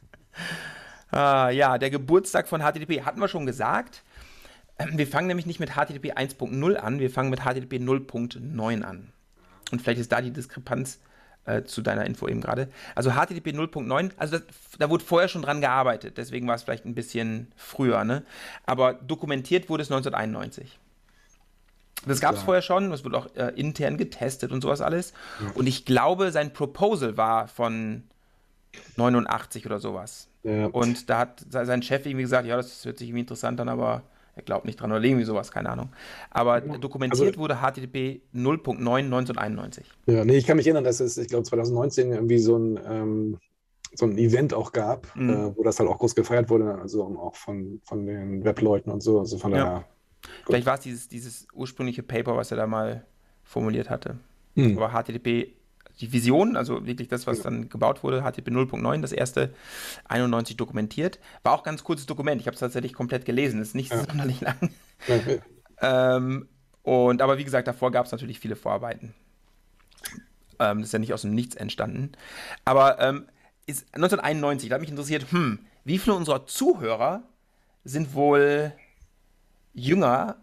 [1.10, 4.02] ah, ja, der Geburtstag von HTTP hatten wir schon gesagt.
[4.92, 9.12] Wir fangen nämlich nicht mit HTTP 1.0 an, wir fangen mit HTTP 0.9 an.
[9.72, 11.00] Und vielleicht ist da die Diskrepanz
[11.46, 12.68] äh, zu deiner Info eben gerade.
[12.94, 14.46] Also HTTP 0.9, also das,
[14.78, 18.24] da wurde vorher schon dran gearbeitet, deswegen war es vielleicht ein bisschen früher, ne?
[18.64, 20.78] Aber dokumentiert wurde es 1991.
[22.04, 25.12] Das gab es vorher schon, das wurde auch äh, intern getestet und sowas alles.
[25.40, 25.50] Ja.
[25.54, 28.04] Und ich glaube, sein Proposal war von
[28.96, 30.28] 89 oder sowas.
[30.42, 30.66] Ja.
[30.66, 34.02] Und da hat sein Chef irgendwie gesagt, ja, das hört sich irgendwie interessant an, aber
[34.36, 35.88] er glaubt nicht dran oder irgendwie sowas, keine Ahnung.
[36.30, 39.90] Aber dokumentiert also, wurde HTTP 0.9 1991.
[40.04, 43.38] Ja, nee, ich kann mich erinnern, dass es, ich glaube, 2019 irgendwie so ein, ähm,
[43.94, 45.30] so ein Event auch gab, mhm.
[45.30, 49.02] äh, wo das halt auch groß gefeiert wurde, also auch von, von den Webleuten und
[49.02, 49.20] so.
[49.20, 49.84] Also von der, ja.
[50.44, 53.06] Vielleicht war es dieses, dieses ursprüngliche Paper, was er da mal
[53.42, 54.18] formuliert hatte.
[54.54, 54.76] Mhm.
[54.76, 55.55] Aber HTTP
[56.00, 59.54] die Vision, also wirklich das, was dann gebaut wurde, HTTP 0.9, das erste
[60.04, 61.18] 91 dokumentiert.
[61.42, 62.40] War auch ein ganz kurzes Dokument.
[62.40, 63.60] Ich habe es tatsächlich komplett gelesen.
[63.60, 64.04] Ist nicht ja.
[64.04, 64.70] sonderlich lang.
[65.08, 65.40] Okay.
[65.80, 66.48] ähm,
[66.82, 69.14] und aber wie gesagt, davor gab es natürlich viele Vorarbeiten.
[70.58, 72.12] Ähm, das ist ja nicht aus dem Nichts entstanden.
[72.64, 73.26] Aber ähm,
[73.66, 77.22] ist 1991, da hat mich interessiert, hm, wie viele unserer Zuhörer
[77.84, 78.72] sind wohl
[79.72, 80.36] jünger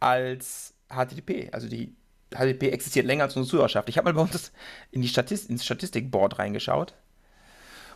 [0.00, 1.94] als HTTP, also die
[2.34, 3.88] HTTP existiert länger als unsere Zuhörerschaft.
[3.88, 4.52] Ich habe mal bei uns
[4.90, 6.94] in die Statist ins Statistikboard reingeschaut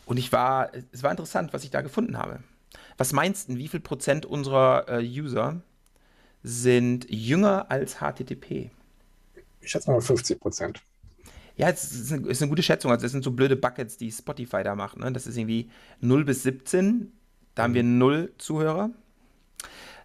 [0.07, 2.41] und ich war, es war interessant, was ich da gefunden habe.
[2.97, 5.61] Was meinst du, wie viel Prozent unserer äh, User
[6.43, 8.71] sind jünger als HTTP?
[9.61, 10.81] Ich schätze mal 50 Prozent.
[11.57, 12.91] Ja, es ist, eine, ist eine, gute Schätzung.
[12.91, 14.99] Also, das sind so blöde Buckets, die Spotify da macht.
[14.99, 15.11] Ne?
[15.13, 15.71] Das ist irgendwie
[16.01, 17.13] 0 bis 17.
[17.55, 18.91] Da haben wir 0 Zuhörer.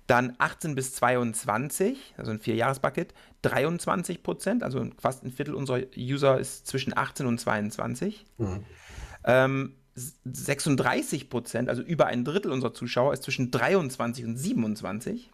[0.07, 6.39] Dann 18 bis 22, also ein Vierjahres-Bucket, 23 Prozent, also fast ein Viertel unserer User
[6.39, 8.25] ist zwischen 18 und 22.
[8.37, 8.65] Mhm.
[9.23, 15.31] Ähm, 36 Prozent, also über ein Drittel unserer Zuschauer, ist zwischen 23 und 27.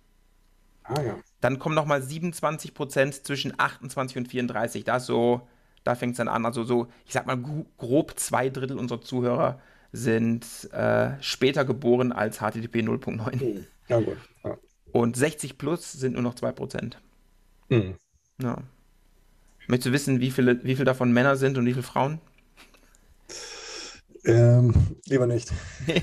[0.83, 1.15] Ah, ja.
[1.41, 4.83] Dann kommen nochmal 27 Prozent zwischen 28 und 34.
[4.83, 5.47] Da so,
[5.83, 6.45] da fängt es dann an.
[6.45, 7.37] Also so, ich sag mal,
[7.77, 9.59] grob zwei Drittel unserer Zuhörer
[9.91, 13.65] sind äh, später geboren als HTTP 0.9.
[13.87, 14.17] Ja, gut.
[14.97, 16.93] Und 60 plus sind nur noch 2%.
[17.69, 17.95] Mhm.
[18.41, 18.57] Ja.
[19.67, 22.19] Möchtest du wissen, wie viele, wie viele davon Männer sind und wie viele Frauen?
[24.25, 24.73] Ähm,
[25.05, 25.51] lieber nicht.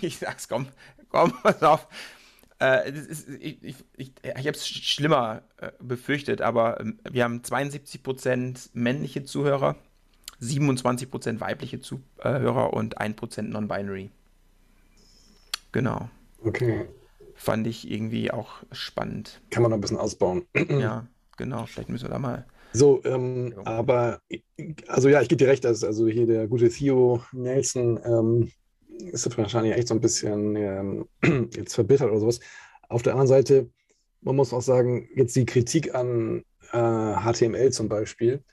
[0.00, 0.66] ich sag's, komm,
[1.08, 1.86] komm, pass auf.
[2.60, 7.42] Äh, ist, ich ich, ich, ich habe es schlimmer äh, befürchtet, aber äh, wir haben
[7.42, 9.76] 72% männliche Zuhörer,
[10.42, 14.10] 27% weibliche Zuhörer und 1% non-binary.
[15.74, 16.08] Genau.
[16.44, 16.86] Okay.
[17.34, 19.42] Fand ich irgendwie auch spannend.
[19.50, 20.46] Kann man noch ein bisschen ausbauen.
[20.68, 21.66] ja, genau.
[21.66, 22.46] Vielleicht müssen wir da mal.
[22.72, 24.20] So, ähm, aber,
[24.86, 28.52] also ja, ich gebe dir recht, dass also hier der gute Theo Nelson ähm,
[29.10, 31.08] ist wahrscheinlich echt so ein bisschen ähm,
[31.56, 32.38] jetzt verbittert oder sowas.
[32.88, 33.68] Auf der anderen Seite,
[34.20, 38.44] man muss auch sagen, jetzt die Kritik an äh, HTML zum Beispiel.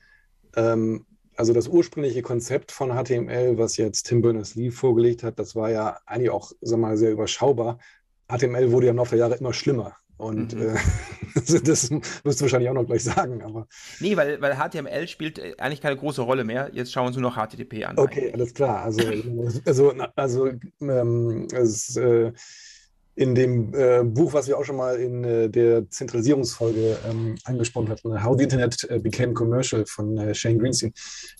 [0.55, 5.69] Ähm, also das ursprüngliche Konzept von HTML, was jetzt Tim Berners-Lee vorgelegt hat, das war
[5.69, 7.79] ja eigentlich auch, sag mal, sehr überschaubar.
[8.29, 9.95] HTML wurde ja im Laufe der Jahre immer schlimmer.
[10.17, 10.69] Und mhm.
[10.69, 10.75] äh,
[11.63, 13.41] das wirst du wahrscheinlich auch noch gleich sagen.
[13.41, 13.67] Aber
[13.99, 16.69] nee, weil, weil HTML spielt äh, eigentlich keine große Rolle mehr.
[16.73, 17.97] Jetzt schauen wir uns nur noch HTTP an.
[17.97, 18.33] Okay, eigentlich.
[18.35, 18.83] alles klar.
[18.83, 19.01] Also,
[19.65, 22.33] also, also ähm, es, äh,
[23.15, 27.89] in dem äh, Buch, was wir auch schon mal in äh, der Zentralisierungsfolge ähm, angesprochen
[27.89, 30.93] hatten, How the Internet äh, Became Commercial von Shane Greenstein,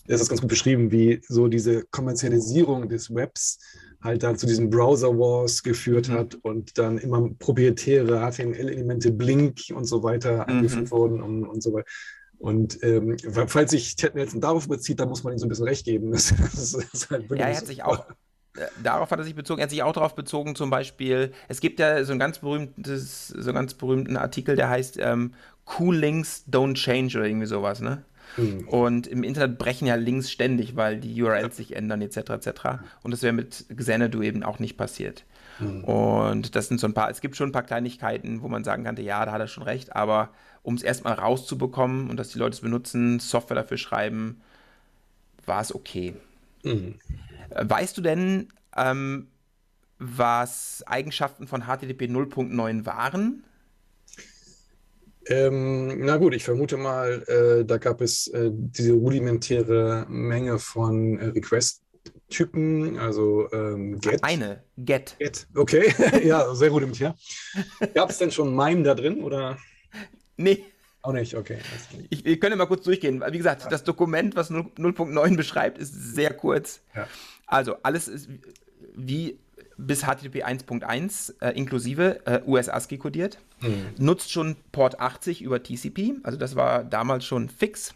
[0.06, 3.58] ist das ganz gut beschrieben, wie so diese Kommerzialisierung des Webs
[4.02, 6.12] halt dann zu diesen Browser Wars geführt mhm.
[6.12, 10.56] hat und dann immer proprietäre HTML-Elemente, Blink und so weiter mhm.
[10.56, 11.86] eingeführt wurden und, und so weiter.
[12.38, 15.68] Und ähm, falls sich Ted Nelson darauf bezieht, dann muss man ihm so ein bisschen
[15.68, 16.10] recht geben.
[16.12, 18.12] Das, das ist halt ja, er hat sich auch, äh,
[18.82, 19.60] darauf hat er sich bezogen.
[19.60, 23.28] Er hat sich auch darauf bezogen, zum Beispiel, es gibt ja so ein ganz berühmtes,
[23.28, 25.32] so einen ganz berühmten Artikel, der heißt ähm,
[25.78, 28.04] Cool Links Don't Change oder irgendwie sowas, ne?
[28.36, 28.68] Mhm.
[28.68, 32.30] Und im Internet brechen ja Links ständig, weil die URLs sich ändern, etc.
[32.30, 32.50] etc.
[33.02, 35.24] Und das wäre mit Xanadu eben auch nicht passiert.
[35.58, 35.84] Mhm.
[35.84, 38.84] Und das sind so ein paar, es gibt schon ein paar Kleinigkeiten, wo man sagen
[38.84, 40.30] könnte, ja, da hat er schon recht, aber
[40.62, 44.40] um es erstmal rauszubekommen und dass die Leute es benutzen, Software dafür schreiben,
[45.44, 46.14] war es okay.
[46.62, 46.94] Mhm.
[47.60, 49.28] Weißt du denn, ähm,
[49.98, 53.44] was Eigenschaften von HTTP 0.9 waren?
[55.26, 61.18] Ähm, na gut, ich vermute mal, äh, da gab es äh, diese rudimentäre Menge von
[61.18, 64.24] äh, Request-Typen, also ähm, Get.
[64.24, 65.16] Eine, Get.
[65.20, 67.14] Get, okay, ja, sehr rudimentär.
[67.94, 69.58] Gab es denn schon MIME da drin oder?
[70.36, 70.64] Nee.
[71.02, 71.58] Auch nicht, okay.
[72.10, 73.22] Ich, ich könnte mal kurz durchgehen.
[73.28, 73.68] Wie gesagt, ja.
[73.68, 76.80] das Dokument, was 0.9 beschreibt, ist sehr kurz.
[76.94, 77.08] Ja.
[77.52, 78.28] Also, alles ist
[78.94, 79.38] wie
[79.76, 83.38] bis HTTP 1.1 äh, inklusive äh, US-ASCII kodiert.
[83.60, 83.86] Mhm.
[83.98, 87.94] Nutzt schon Port 80 über TCP, also das war damals schon fix.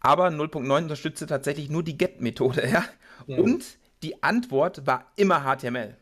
[0.00, 2.68] Aber 0.9 unterstützte tatsächlich nur die GET-Methode.
[2.72, 2.84] Ja?
[3.26, 3.38] Mhm.
[3.38, 3.64] Und
[4.02, 5.96] die Antwort war immer HTML.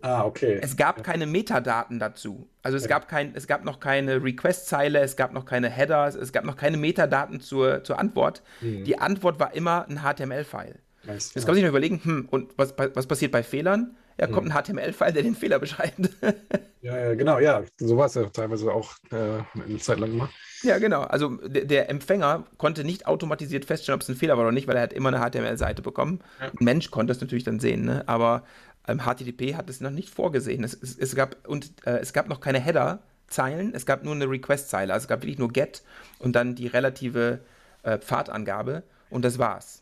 [0.00, 0.58] Ah, okay.
[0.60, 1.02] Es gab ja.
[1.02, 2.48] keine Metadaten dazu.
[2.62, 2.88] Also es, ja.
[2.88, 6.56] gab kein, es gab noch keine Request-Zeile, es gab noch keine Header, es gab noch
[6.56, 8.42] keine Metadaten zur, zur Antwort.
[8.60, 8.84] Mhm.
[8.84, 10.78] Die Antwort war immer ein HTML-File.
[11.04, 11.32] Nice.
[11.34, 13.96] Jetzt kann man sich noch überlegen, hm, und was, was passiert bei Fehlern?
[14.18, 14.56] Ja, kommt hm.
[14.56, 16.10] ein HTML-File, der den Fehler beschreibt.
[16.82, 17.62] ja, ja, genau, ja.
[17.78, 20.30] So war es ja teilweise auch äh, eine Zeit lang immer.
[20.62, 21.02] Ja, genau.
[21.02, 24.68] Also der, der, Empfänger konnte nicht automatisiert feststellen, ob es ein Fehler war oder nicht,
[24.68, 26.20] weil er hat immer eine HTML-Seite bekommen.
[26.40, 26.46] Ja.
[26.46, 28.04] Ein Mensch konnte es natürlich dann sehen, ne?
[28.06, 28.44] aber
[28.86, 30.62] ähm, HTTP hat es noch nicht vorgesehen.
[30.62, 34.28] Es, es, es gab, und äh, es gab noch keine Header-Zeilen, es gab nur eine
[34.28, 34.92] Request-Zeile.
[34.92, 35.82] Also es gab wirklich nur Get
[36.18, 37.40] und dann die relative
[37.82, 39.81] äh, Pfadangabe und das war's.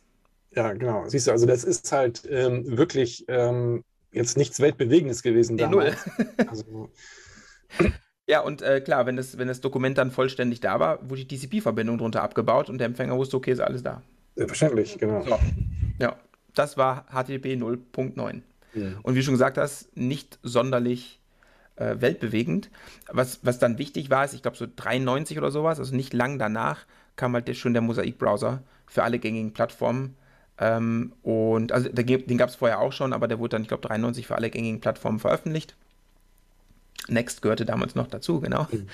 [0.55, 1.09] Ja, genau.
[1.09, 6.07] Siehst du, also das ist halt ähm, wirklich ähm, jetzt nichts Weltbewegendes gewesen nee, damals.
[6.19, 6.29] Null.
[6.49, 6.91] also,
[8.27, 11.37] ja, und äh, klar, wenn das, wenn das Dokument dann vollständig da war, wurde die
[11.37, 14.03] TCP-Verbindung drunter abgebaut und der Empfänger wusste, okay, ist alles da.
[14.35, 15.23] Selbstverständlich, genau.
[15.23, 15.39] So.
[16.01, 16.17] Ja,
[16.55, 18.43] das war HTTP 0.9.
[18.75, 18.99] Mhm.
[19.03, 21.21] Und wie du schon gesagt hast, nicht sonderlich
[21.77, 22.71] äh, weltbewegend.
[23.09, 26.39] Was, was dann wichtig war, ist, ich glaube so 93 oder sowas, also nicht lang
[26.39, 26.87] danach,
[27.17, 30.17] kam halt schon der Mosaik-Browser für alle gängigen Plattformen
[30.61, 33.88] ähm, und also den gab es vorher auch schon, aber der wurde dann, ich glaube,
[33.88, 35.75] 93 für alle gängigen Plattformen veröffentlicht.
[37.09, 38.68] Next gehörte damals noch dazu, genau.
[38.70, 38.87] Mhm.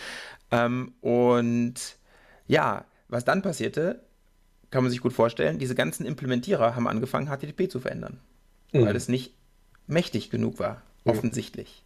[0.52, 1.74] Ähm, und
[2.46, 4.00] ja, was dann passierte,
[4.70, 8.20] kann man sich gut vorstellen, diese ganzen Implementierer haben angefangen, HTTP zu verändern,
[8.72, 8.86] mhm.
[8.86, 9.34] weil es nicht
[9.88, 11.10] mächtig genug war, mhm.
[11.10, 11.82] offensichtlich.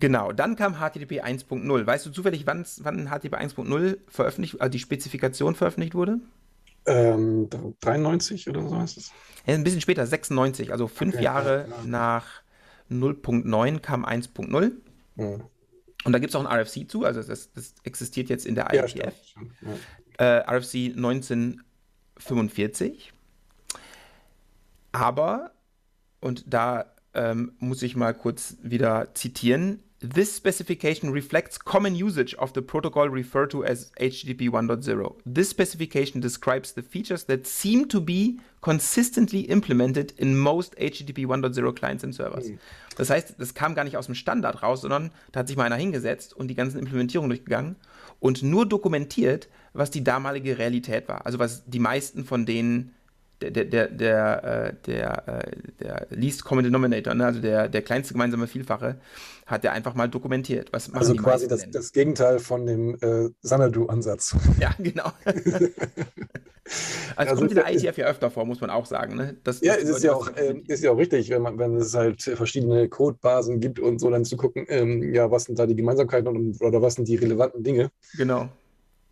[0.00, 1.86] Genau, dann kam HTTP 1.0.
[1.86, 6.18] Weißt du zufällig, wann, wann HTTP 1.0 veröffentlicht, also die Spezifikation veröffentlicht wurde?
[6.86, 7.48] Ähm,
[7.80, 9.12] 93 oder so heißt es?
[9.46, 12.42] Ja, ein bisschen später, 96, also fünf okay, Jahre ja, nach
[12.90, 14.72] 0.9 kam 1.0.
[15.16, 15.42] Mhm.
[16.04, 18.72] Und da gibt es auch ein RFC zu, also das, das existiert jetzt in der
[18.72, 19.14] IETF.
[20.18, 23.12] Ja, äh, RFC 1945.
[24.92, 25.50] Aber,
[26.20, 32.52] und da ähm, muss ich mal kurz wieder zitieren, This specification reflects common usage of
[32.52, 35.14] the protocol referred to as HTTP 1.0.
[35.24, 41.76] This specification describes the features that seem to be consistently implemented in most HTTP 1.0
[41.76, 42.48] Clients and Servers.
[42.48, 42.58] Mhm.
[42.96, 45.64] Das heißt, das kam gar nicht aus dem Standard raus, sondern da hat sich mal
[45.64, 47.76] einer hingesetzt und die ganzen Implementierungen durchgegangen
[48.20, 51.24] und nur dokumentiert, was die damalige Realität war.
[51.24, 52.95] Also was die meisten von denen
[53.40, 55.42] der, der, der, der, äh, äh,
[55.80, 57.26] der Least Common Denominator, ne?
[57.26, 58.96] also der, der kleinste gemeinsame Vielfache,
[59.46, 60.72] hat er einfach mal dokumentiert.
[60.72, 64.36] Was also quasi das, das, Gegenteil von dem äh, Sanadu-Ansatz.
[64.60, 65.12] Ja, genau.
[65.24, 65.68] also,
[67.16, 69.16] also kommt in der ITF ja öfter vor, muss man auch sagen.
[69.16, 69.36] Ne?
[69.44, 71.94] Das, ja, das ist, ja auch, äh, ist ja auch richtig, wenn, man, wenn es
[71.94, 75.76] halt verschiedene Codebasen gibt und so, dann zu gucken, ähm, ja, was sind da die
[75.76, 77.90] Gemeinsamkeiten und, oder was sind die relevanten Dinge.
[78.16, 78.48] Genau.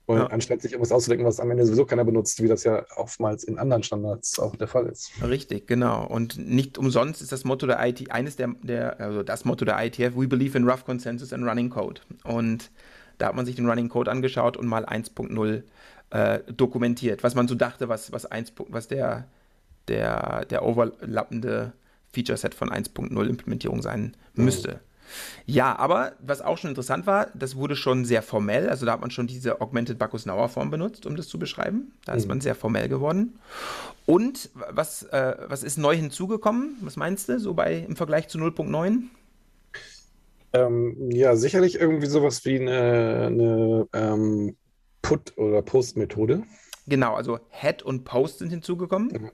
[0.06, 0.26] Und ja.
[0.26, 3.58] anstatt sich irgendwas auszudenken, was am Ende sowieso keiner benutzt, wie das ja oftmals in
[3.58, 5.12] anderen Standards auch der Fall ist.
[5.26, 6.06] Richtig, genau.
[6.06, 9.82] Und nicht umsonst ist das Motto der IT, eines der, der also das Motto der
[9.82, 12.02] ITF, we believe in rough consensus and running code.
[12.24, 12.70] Und
[13.18, 15.62] da hat man sich den Running Code angeschaut und mal 1.0
[16.10, 19.28] äh, dokumentiert, was man so dachte, was, was, 1, was der,
[19.88, 21.72] der, der overlappende
[22.12, 24.68] Feature-Set von 1.0 Implementierung sein müsste.
[24.68, 24.93] Mhm.
[25.46, 28.68] Ja, aber was auch schon interessant war, das wurde schon sehr formell.
[28.68, 31.92] Also da hat man schon diese Augmented Bacchus-Nauer Form benutzt, um das zu beschreiben.
[32.04, 32.18] Da mhm.
[32.18, 33.38] ist man sehr formell geworden.
[34.06, 36.76] Und was, äh, was ist neu hinzugekommen?
[36.80, 39.04] Was meinst du, so bei im Vergleich zu 0.9?
[40.52, 44.56] Ähm, ja, sicherlich irgendwie sowas wie eine, eine ähm,
[45.02, 46.44] Put- oder Post-Methode.
[46.86, 49.08] Genau, also Head und Post sind hinzugekommen.
[49.08, 49.30] Mhm.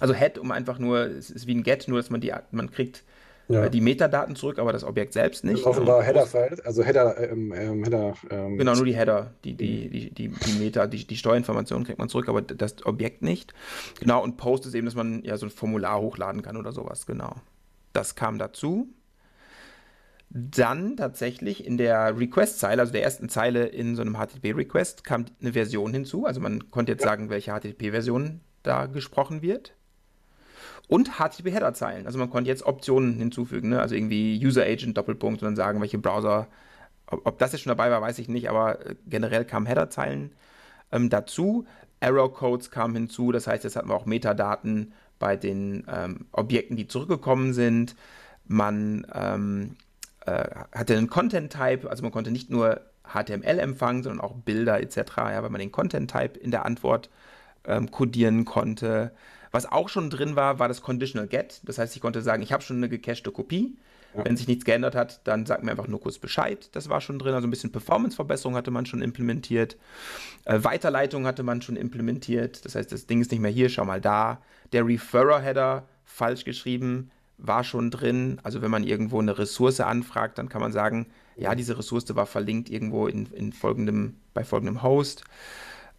[0.00, 2.70] Also Head, um einfach nur, es ist wie ein Get, nur dass man die, man
[2.70, 3.04] kriegt
[3.52, 3.68] ja.
[3.68, 5.64] die Metadaten zurück, aber das Objekt selbst nicht.
[5.64, 9.90] Offenbar Header-File, also Header, ähm, ähm, Header ähm, Genau, nur die Header, die, die, mhm.
[9.90, 13.54] die, die, die Meta, die, die Steuerinformationen kriegt man zurück, aber das Objekt nicht.
[13.98, 17.06] Genau, und Post ist eben, dass man ja so ein Formular hochladen kann oder sowas,
[17.06, 17.34] genau.
[17.92, 18.88] Das kam dazu.
[20.32, 25.54] Dann tatsächlich in der Request-Zeile, also der ersten Zeile in so einem HTTP-Request, kam eine
[25.54, 26.24] Version hinzu.
[26.24, 27.08] Also man konnte jetzt ja.
[27.08, 29.74] sagen, welche HTTP-Version da gesprochen wird
[30.88, 32.06] und HTTP-Header-Zeilen.
[32.06, 33.80] Also man konnte jetzt Optionen hinzufügen, ne?
[33.80, 36.48] also irgendwie User-Agent, Doppelpunkt und dann sagen, welche Browser,
[37.06, 40.32] ob, ob, das jetzt schon dabei war, weiß ich nicht, aber äh, generell kamen Header-Zeilen
[40.92, 41.66] ähm, dazu.
[42.00, 46.88] Arrow-Codes kamen hinzu, das heißt, jetzt hatten wir auch Metadaten bei den ähm, Objekten, die
[46.88, 47.94] zurückgekommen sind.
[48.46, 49.76] Man ähm,
[50.26, 54.96] äh, hatte einen Content-Type, also man konnte nicht nur HTML empfangen, sondern auch Bilder etc.,
[55.18, 57.10] ja, weil man den Content-Type in der Antwort
[57.64, 59.12] ähm, codieren konnte.
[59.50, 61.60] Was auch schon drin war, war das Conditional Get.
[61.64, 63.76] Das heißt, ich konnte sagen, ich habe schon eine gecachte Kopie.
[64.16, 64.24] Ja.
[64.24, 66.68] Wenn sich nichts geändert hat, dann sagt mir einfach nur kurz Bescheid.
[66.72, 67.34] Das war schon drin.
[67.34, 69.76] Also ein bisschen Performance-Verbesserung hatte man schon implementiert.
[70.44, 72.64] Äh, Weiterleitung hatte man schon implementiert.
[72.64, 74.40] Das heißt, das Ding ist nicht mehr hier, schau mal da.
[74.72, 78.40] Der Referrer-Header, falsch geschrieben, war schon drin.
[78.42, 82.26] Also wenn man irgendwo eine Ressource anfragt, dann kann man sagen, ja, diese Ressource war
[82.26, 85.24] verlinkt irgendwo in, in folgendem, bei folgendem Host.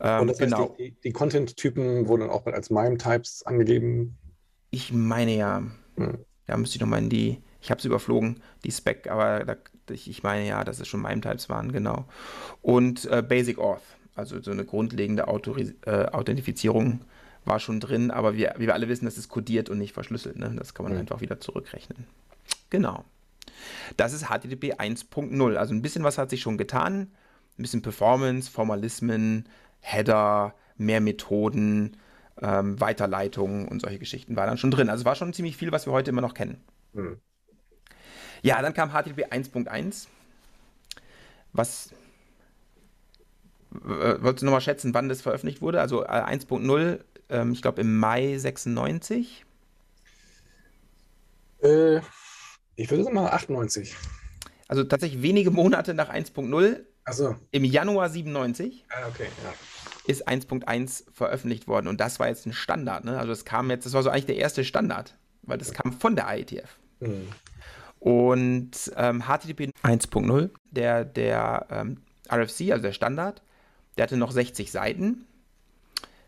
[0.01, 0.75] Ähm, und das heißt, genau.
[0.77, 4.17] die, die Content-Typen wurden auch als MIME-Types angegeben?
[4.71, 5.63] Ich meine ja.
[5.97, 6.19] Hm.
[6.47, 9.55] Da müsste ich nochmal in die, ich habe es überflogen, die Spec, aber da,
[9.93, 12.05] ich meine ja, dass es schon MIME-Types waren, genau.
[12.61, 13.81] Und äh, Basic Auth,
[14.15, 17.01] also so eine grundlegende Autoris äh, Authentifizierung
[17.45, 20.37] war schon drin, aber wir, wie wir alle wissen, das ist codiert und nicht verschlüsselt.
[20.37, 20.53] Ne?
[20.57, 20.99] Das kann man mhm.
[20.99, 22.05] einfach wieder zurückrechnen.
[22.69, 23.03] Genau.
[23.97, 25.55] Das ist HTTP 1.0.
[25.55, 27.11] Also ein bisschen was hat sich schon getan.
[27.57, 29.45] Ein bisschen Performance, Formalismen,
[29.81, 31.97] Header, mehr Methoden,
[32.41, 34.89] ähm, Weiterleitungen und solche Geschichten waren dann schon drin.
[34.89, 36.63] Also war schon ziemlich viel, was wir heute immer noch kennen.
[36.93, 37.19] Mhm.
[38.41, 40.07] Ja, dann kam HTTP 1.1.
[41.53, 41.91] Was
[43.69, 45.79] wolltest du nochmal schätzen, wann das veröffentlicht wurde?
[45.79, 49.45] Also 1.0, äh, ähm, ich glaube im Mai 96.
[51.61, 51.97] Äh,
[52.75, 53.95] ich würde sagen mal 98.
[54.67, 56.79] Also tatsächlich wenige Monate nach 1.0.
[57.11, 57.35] So.
[57.51, 58.85] Im Januar 97.
[58.89, 59.53] Ah, okay, ja
[60.05, 63.05] ist 1.1 veröffentlicht worden und das war jetzt ein Standard.
[63.05, 63.17] Ne?
[63.17, 66.15] Also das kam jetzt, das war so eigentlich der erste Standard, weil das kam von
[66.15, 66.77] der IETF.
[66.99, 67.27] Mhm.
[67.99, 71.97] Und ähm, HTTP 1.0, der, der ähm,
[72.31, 73.43] RFC, also der Standard,
[73.97, 75.25] der hatte noch 60 Seiten.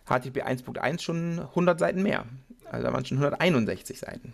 [0.06, 2.26] HTTP 1.1 schon 100 Seiten mehr.
[2.70, 4.34] Also da waren schon 161 Seiten.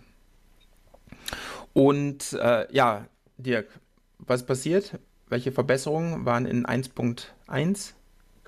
[1.73, 3.05] Und äh, ja,
[3.37, 3.67] Dirk,
[4.17, 4.99] was passiert?
[5.27, 7.93] Welche Verbesserungen waren in 1.1?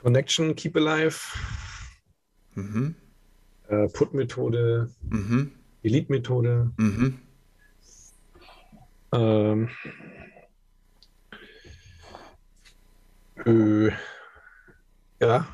[0.02, 1.20] Connection, Keep Alive,
[2.56, 2.96] mhm.
[3.68, 5.52] äh, Put-Methode, mhm.
[5.84, 6.72] Delete-Methode.
[6.78, 7.20] Mhm.
[9.14, 9.70] Ähm,
[13.46, 13.92] äh,
[15.20, 15.48] ja.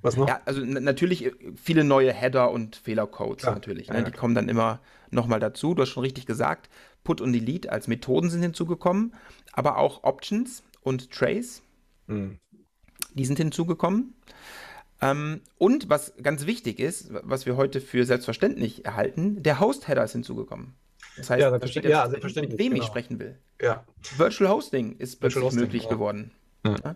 [0.00, 0.28] Was noch?
[0.28, 3.52] Ja, also natürlich äh, viele neue Header und Fehlercodes ja.
[3.52, 3.88] natürlich.
[3.88, 3.96] Ne?
[3.98, 4.80] Ja, die kommen dann immer
[5.10, 5.74] nochmal dazu.
[5.74, 6.68] Du hast schon richtig gesagt,
[7.02, 9.14] Put und Delete als Methoden sind hinzugekommen,
[9.52, 11.62] aber auch Options und Trace,
[12.06, 12.38] mhm.
[13.18, 14.14] Die sind hinzugekommen.
[15.00, 20.12] Ähm, und was ganz wichtig ist, was wir heute für selbstverständlich erhalten, der Host-Header ist
[20.12, 20.74] hinzugekommen.
[21.16, 22.82] Das heißt, ja, da steht ja, mit wem genau.
[22.82, 23.36] ich sprechen will.
[23.60, 23.84] Ja.
[24.16, 25.90] Virtual Hosting ist plötzlich Hosting, möglich ja.
[25.90, 26.30] geworden.
[26.64, 26.94] Ja.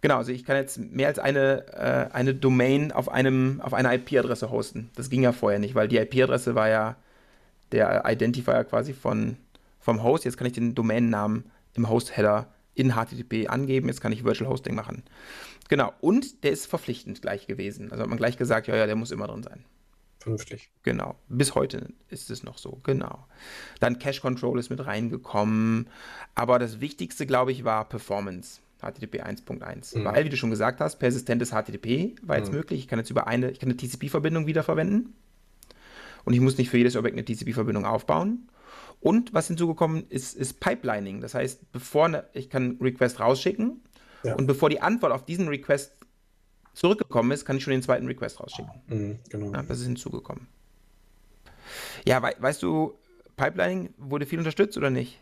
[0.00, 3.92] Genau, also ich kann jetzt mehr als eine, äh, eine Domain auf, einem, auf einer
[3.94, 4.90] IP-Adresse hosten.
[4.94, 6.96] Das ging ja vorher nicht, weil die IP-Adresse war ja
[7.72, 9.36] der Identifier quasi von,
[9.80, 10.24] vom Host.
[10.24, 11.44] Jetzt kann ich den Domainnamen
[11.74, 13.88] im Host-Header in HTTP angeben.
[13.88, 15.02] Jetzt kann ich Virtual Hosting machen.
[15.68, 17.90] Genau, und der ist verpflichtend gleich gewesen.
[17.90, 19.64] Also hat man gleich gesagt, ja, ja, der muss immer drin sein.
[20.20, 20.70] Vernünftig.
[20.84, 21.16] Genau.
[21.28, 22.78] Bis heute ist es noch so.
[22.84, 23.26] Genau.
[23.80, 25.88] Dann Cache Control ist mit reingekommen.
[26.34, 28.60] Aber das Wichtigste, glaube ich, war Performance.
[28.80, 29.98] HTTP 1.1.
[29.98, 30.04] Mhm.
[30.04, 32.58] Weil, wie du schon gesagt hast, persistentes HTTP war jetzt mhm.
[32.58, 32.80] möglich.
[32.80, 35.14] Ich kann jetzt über eine, ich kann eine TCP-Verbindung wiederverwenden.
[36.24, 38.48] Und ich muss nicht für jedes Objekt eine TCP-Verbindung aufbauen.
[39.02, 41.20] Und was hinzugekommen ist, ist Pipelining.
[41.20, 43.82] Das heißt, bevor eine, ich kann Request rausschicken
[44.22, 44.36] ja.
[44.36, 45.96] und bevor die Antwort auf diesen Request
[46.72, 48.70] zurückgekommen ist, kann ich schon den zweiten Request rausschicken.
[48.86, 49.52] Mhm, genau.
[49.52, 50.46] Ja, das ist hinzugekommen.
[52.06, 52.96] Ja, we weißt du,
[53.36, 55.20] Pipelining wurde viel unterstützt oder nicht?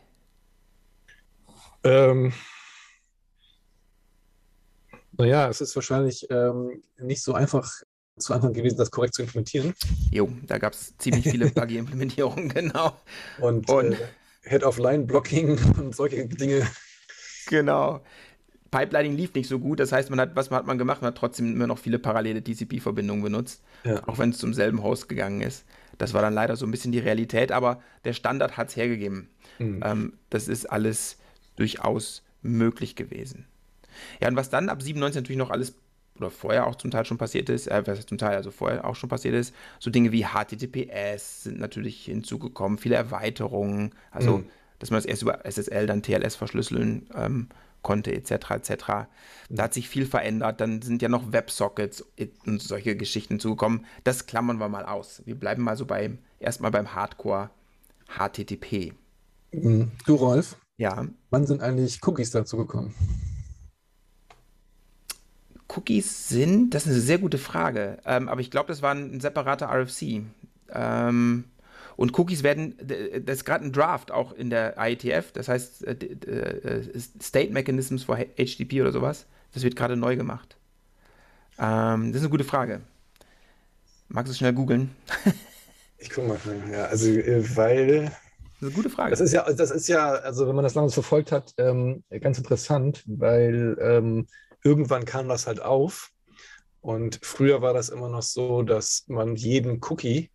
[1.82, 2.34] Ähm,
[5.12, 7.82] naja, es ist wahrscheinlich ähm, nicht so einfach
[8.18, 9.74] zu Anfang gewesen, das korrekt zu implementieren.
[10.10, 12.96] Jo, da gab es ziemlich viele Buggy-Implementierungen, genau.
[13.40, 13.96] Und, und äh,
[14.42, 16.66] Head-of-Line-Blocking und solche Dinge.
[17.48, 18.02] Genau.
[18.70, 21.02] Pipelining lief nicht so gut, das heißt, man hat, was hat man gemacht?
[21.02, 24.06] Man hat trotzdem immer noch viele parallele TCP-Verbindungen benutzt, ja.
[24.06, 25.64] auch wenn es zum selben Host gegangen ist.
[25.98, 29.28] Das war dann leider so ein bisschen die Realität, aber der Standard hat es hergegeben.
[29.58, 29.82] Mhm.
[29.84, 31.18] Ähm, das ist alles
[31.56, 33.46] durchaus möglich gewesen.
[34.20, 35.74] Ja, und was dann ab 97 natürlich noch alles
[36.16, 38.96] oder vorher auch zum Teil schon passiert ist, äh, was zum Teil also vorher auch
[38.96, 44.46] schon passiert ist, so Dinge wie HTTPS sind natürlich hinzugekommen, viele Erweiterungen, also mhm.
[44.78, 47.48] dass man das erst über SSL, dann TLS verschlüsseln ähm,
[47.82, 48.50] konnte, etc.
[48.50, 48.84] etc.
[49.48, 52.04] Da hat sich viel verändert, dann sind ja noch Websockets
[52.46, 53.86] und solche Geschichten hinzugekommen.
[54.04, 55.22] Das klammern wir mal aus.
[55.24, 57.50] Wir bleiben mal so beim, erstmal beim Hardcore
[58.18, 58.92] HTTP.
[59.52, 59.92] Mhm.
[60.06, 60.56] Du, Rolf?
[60.76, 61.06] Ja.
[61.30, 62.94] Wann sind eigentlich Cookies dazu gekommen?
[65.76, 69.20] Cookies sind, das ist eine sehr gute Frage, ähm, aber ich glaube, das war ein,
[69.20, 70.22] separater RFC.
[70.72, 71.44] Ähm,
[71.96, 72.76] und Cookies werden,
[73.24, 78.04] das ist gerade ein Draft auch in der IETF, das heißt äh, äh, State Mechanisms
[78.04, 79.26] for HTTP oder sowas.
[79.52, 80.56] Das wird gerade neu gemacht.
[81.58, 82.80] Ähm, das ist eine gute Frage.
[84.08, 84.90] Magst du schnell googeln?
[85.98, 86.38] ich gucke mal,
[86.72, 88.04] ja, also äh, weil.
[88.04, 89.10] Das ist eine gute Frage.
[89.10, 92.38] Das ist ja, das ist ja, also wenn man das lange verfolgt hat, ähm, ganz
[92.38, 94.26] interessant, weil ähm,
[94.62, 96.10] irgendwann kam das halt auf.
[96.80, 100.30] Und früher war das immer noch so, dass man jeden Cookie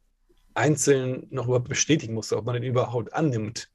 [0.54, 3.70] einzeln noch überhaupt bestätigen musste, ob man den überhaupt annimmt.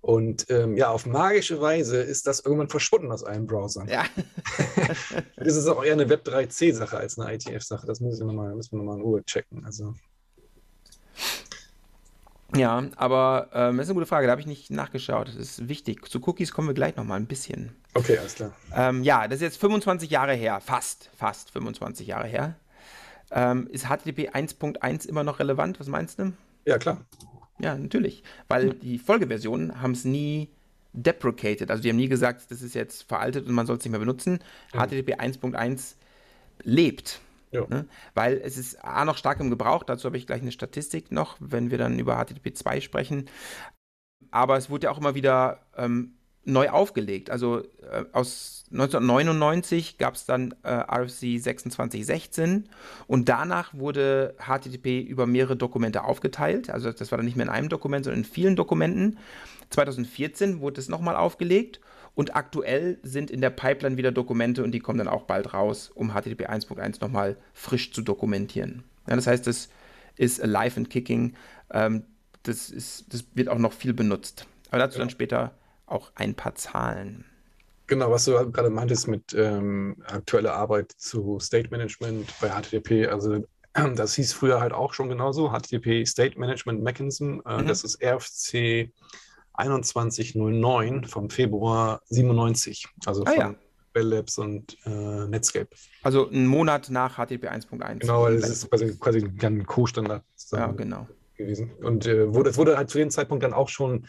[0.00, 3.86] Und ähm, ja, auf magische Weise ist das irgendwann verschwunden aus einem Browser.
[3.86, 4.06] Ja.
[5.36, 7.86] das ist auch eher eine Web 3C-Sache als eine ITF-Sache.
[7.86, 9.64] Das muss ich noch mal, müssen wir nochmal in Ruhe checken.
[9.64, 9.94] Also.
[12.56, 15.28] Ja, aber ähm, das ist eine gute Frage, da habe ich nicht nachgeschaut.
[15.28, 16.08] Das ist wichtig.
[16.08, 17.76] Zu Cookies kommen wir gleich nochmal ein bisschen.
[17.94, 18.52] Okay, alles klar.
[18.74, 22.56] Ähm, ja, das ist jetzt 25 Jahre her, fast, fast 25 Jahre her.
[23.30, 25.78] Ähm, ist HTTP 1.1 immer noch relevant?
[25.78, 26.32] Was meinst du?
[26.64, 26.98] Ja, klar.
[27.60, 28.22] Ja, natürlich.
[28.48, 30.48] Weil die Folgeversionen haben es nie
[30.92, 31.70] deprecated.
[31.70, 34.00] Also die haben nie gesagt, das ist jetzt veraltet und man soll es nicht mehr
[34.00, 34.40] benutzen.
[34.74, 34.78] Mhm.
[34.78, 35.94] HTTP 1.1
[36.62, 37.20] lebt.
[37.52, 37.86] Ne?
[38.14, 41.36] Weil es ist A noch stark im Gebrauch, dazu habe ich gleich eine Statistik noch,
[41.40, 43.28] wenn wir dann über HTTP 2 sprechen.
[44.30, 47.30] Aber es wurde ja auch immer wieder ähm, neu aufgelegt.
[47.30, 52.68] Also äh, aus 1999 gab es dann äh, RFC 2616
[53.06, 56.70] und danach wurde HTTP über mehrere Dokumente aufgeteilt.
[56.70, 59.18] Also das war dann nicht mehr in einem Dokument, sondern in vielen Dokumenten.
[59.70, 61.80] 2014 wurde es nochmal aufgelegt
[62.14, 65.90] und aktuell sind in der Pipeline wieder Dokumente und die kommen dann auch bald raus,
[65.94, 68.84] um HTTP 1.1 nochmal frisch zu dokumentieren.
[69.08, 69.68] Ja, das heißt, das
[70.16, 71.34] ist alive and kicking.
[71.72, 72.04] Ähm,
[72.42, 74.46] das, ist, das wird auch noch viel benutzt.
[74.70, 75.00] Aber dazu ja.
[75.00, 75.52] dann später
[75.86, 77.24] auch ein paar Zahlen.
[77.86, 83.44] Genau, was du gerade meintest mit ähm, aktueller Arbeit zu State Management bei HTTP, also
[83.96, 87.66] das hieß früher halt auch schon genauso, HTTP State Management Mechanism, äh, mhm.
[87.66, 88.92] das ist RFC
[89.62, 93.54] 2109 vom Februar 97, also ah, von ja.
[93.92, 95.68] Bell Labs und äh, Netscape.
[96.02, 97.98] Also einen Monat nach HTTP 1.1.
[97.98, 101.06] Genau, es ist quasi, quasi ein Co-Standard ja, genau.
[101.36, 101.72] gewesen.
[101.82, 104.06] Und äh, wurde, es wurde halt zu dem Zeitpunkt dann auch schon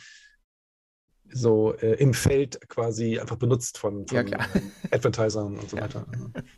[1.33, 4.39] so äh, im Feld quasi einfach benutzt von, von Ja,
[4.91, 6.05] Advertisern und so weiter.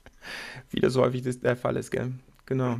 [0.69, 2.11] Wie das häufig das der Fall ist, gell?
[2.45, 2.79] Genau.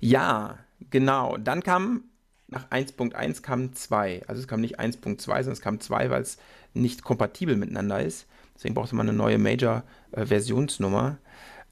[0.00, 0.58] Ja,
[0.90, 1.36] genau.
[1.36, 2.04] Dann kam
[2.48, 4.22] nach 1.1 kam 2.
[4.26, 6.38] Also es kam nicht 1.2, sondern es kam 2, weil es
[6.72, 8.26] nicht kompatibel miteinander ist.
[8.54, 11.18] Deswegen brauchte man eine neue Major-Versionsnummer.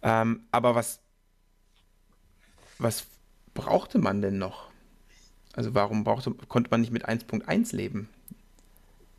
[0.02, 1.00] ähm, aber was,
[2.78, 3.06] was
[3.54, 4.70] brauchte man denn noch?
[5.54, 8.08] Also warum brauchte, konnte man nicht mit 1.1 leben?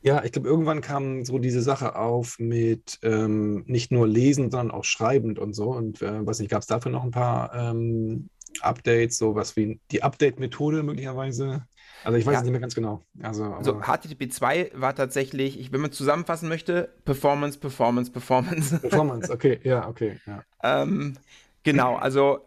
[0.01, 4.71] Ja, ich glaube, irgendwann kam so diese Sache auf mit ähm, nicht nur lesen, sondern
[4.71, 5.71] auch schreibend und so.
[5.71, 8.29] Und äh, weiß nicht, gab es dafür noch ein paar ähm,
[8.61, 11.65] Updates, so was wie die Update-Methode möglicherweise?
[12.03, 12.39] Also ich weiß Ja.
[12.39, 13.05] es nicht mehr ganz genau.
[13.21, 18.79] Also, Also HTTP 2 war tatsächlich, ich, wenn man es zusammenfassen möchte, Performance, Performance, Performance.
[18.81, 20.43] Performance, okay, ja, okay, ja.
[20.63, 21.17] Ähm,
[21.63, 22.39] genau, also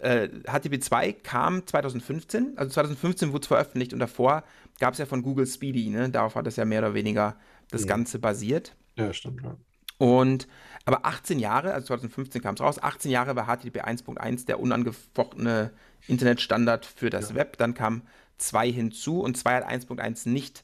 [0.00, 4.44] äh, HTTP 2 kam 2015, also 2015 wurde es veröffentlicht und davor
[4.78, 6.08] gab es ja von Google Speedy, ne?
[6.10, 7.36] darauf hat das ja mehr oder weniger
[7.70, 7.88] das Mhm.
[7.88, 8.74] Ganze basiert.
[8.96, 9.42] Ja, stimmt.
[9.42, 9.56] Ja.
[9.98, 10.46] Und
[10.84, 15.72] aber 18 Jahre, also 2015 kam es raus, 18 Jahre war HTTP 1.1 der unangefochtene
[16.06, 17.36] Internetstandard für das Ja.
[17.36, 17.56] Web.
[17.58, 18.02] Dann kam
[18.38, 20.62] 2 hinzu und 2 hat 1.1 nicht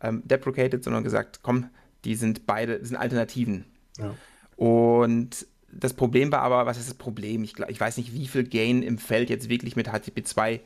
[0.00, 1.70] ähm, deprecated, sondern gesagt, komm,
[2.04, 3.64] die sind beide, sind Alternativen.
[3.98, 4.14] Ja.
[4.56, 7.42] Und das Problem war aber, was ist das Problem?
[7.42, 10.60] Ich, ich weiß nicht, wie viel Gain im Feld jetzt wirklich mit HTTP 2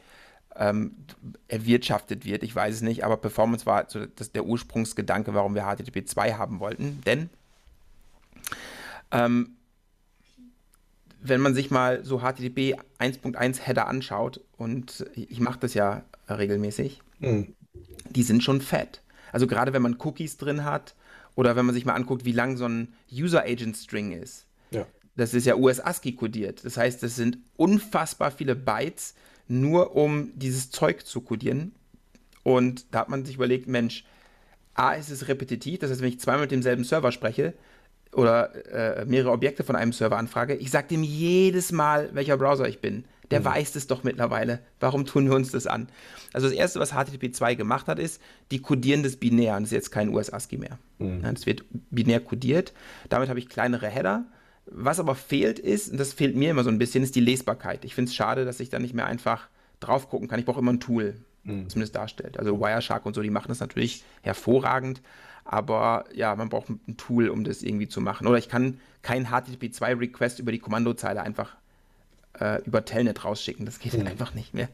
[0.57, 0.97] ähm,
[1.47, 2.43] erwirtschaftet wird.
[2.43, 6.35] Ich weiß es nicht, aber Performance war so das, der Ursprungsgedanke, warum wir HTTP 2
[6.35, 7.01] haben wollten.
[7.07, 7.31] Denn
[9.11, 9.56] ähm,
[11.20, 17.00] wenn man sich mal so HTTP 1.1 Header anschaut, und ich mache das ja regelmäßig,
[17.20, 17.54] Hm.
[18.11, 19.02] die sind schon fett.
[19.32, 20.94] Also gerade wenn man Cookies drin hat
[21.34, 24.46] oder wenn man sich mal anguckt, wie lang so ein User Agent String ist.
[24.70, 24.86] Ja.
[25.16, 26.64] Das ist ja US-ASCII kodiert.
[26.64, 29.14] Das heißt, das sind unfassbar viele Bytes,
[29.48, 31.72] nur um dieses Zeug zu kodieren.
[32.44, 34.04] Und da hat man sich überlegt, Mensch,
[34.74, 37.54] A, ist es repetitiv, das heißt, wenn ich zweimal mit demselben Server spreche
[38.12, 42.68] oder äh, mehrere Objekte von einem Server anfrage, ich sage dem jedes Mal, welcher Browser
[42.68, 43.04] ich bin.
[43.30, 44.61] Der weiß es doch mittlerweile.
[44.80, 45.88] Warum tun wir uns das an?
[46.32, 49.56] Also das Erste, was HTTP 2 gemacht hat, ist, die kodieren das binär.
[49.56, 50.78] Und das ist jetzt kein US-ASCII mehr.
[50.98, 52.72] Ja, das wird binär kodiert.
[53.11, 54.24] Damit habe ich kleinere Header.
[54.64, 57.84] Was aber fehlt ist, und das fehlt mir immer so ein bisschen, ist die Lesbarkeit.
[57.84, 59.48] Ich finde es schade, dass ich da nicht mehr einfach
[59.80, 60.40] drauf gucken kann.
[60.40, 62.38] Ich brauche immer ein Tool, das mir das darstellt.
[62.38, 65.00] Also Wireshark und so, die machen das natürlich hervorragend.
[65.51, 68.26] Aber ja, man braucht ein Tool, um das irgendwie zu machen.
[68.26, 71.57] Oder ich kann kein HTTP 2 Request über die Kommandozeile einfach
[72.38, 73.64] äh, über Telnet rausschicken.
[73.64, 74.68] Das geht einfach nicht mehr.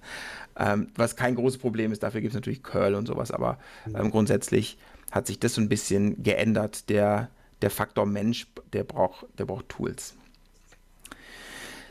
[0.59, 3.59] Ähm, was kein großes Problem ist, dafür gibt es natürlich Curl und sowas, aber
[3.95, 4.77] ähm, grundsätzlich
[5.13, 6.89] hat sich das so ein bisschen geändert.
[6.89, 7.29] Der,
[7.63, 10.15] der Faktor Mensch, der braucht, der braucht Tools.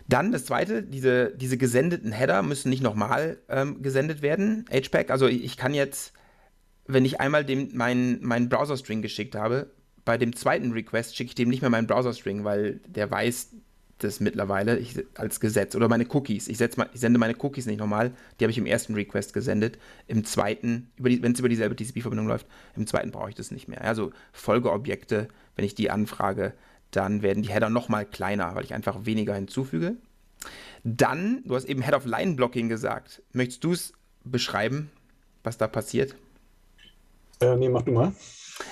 [0.10, 4.66] Dann das zweite, diese, diese gesendeten Header müssen nicht nochmal ähm, gesendet werden.
[4.70, 6.12] HPAC, also ich kann jetzt,
[6.86, 9.72] wenn ich einmal dem meinen mein Browser-String geschickt habe,
[10.06, 13.52] bei dem zweiten Request schicke ich dem nicht mehr meinen Browser-String, weil der weiß
[14.00, 15.76] das mittlerweile ich, als Gesetz.
[15.76, 16.48] Oder meine Cookies.
[16.48, 18.12] Ich, setz ich sende meine Cookies nicht nochmal.
[18.40, 19.78] Die habe ich im ersten Request gesendet.
[20.08, 23.82] Im zweiten, wenn es über dieselbe TCP-Verbindung läuft, im zweiten brauche ich das nicht mehr.
[23.82, 26.54] Also Folgeobjekte, wenn ich die anfrage,
[26.92, 29.96] dann werden die Header nochmal kleiner, weil ich einfach weniger hinzufüge.
[30.84, 33.22] Dann, du hast eben Head-of-Line-Blocking gesagt.
[33.32, 33.94] Möchtest du es
[34.26, 34.92] beschreiben,
[35.44, 36.16] was da passiert?
[37.40, 38.14] Äh, nee, mach du mal.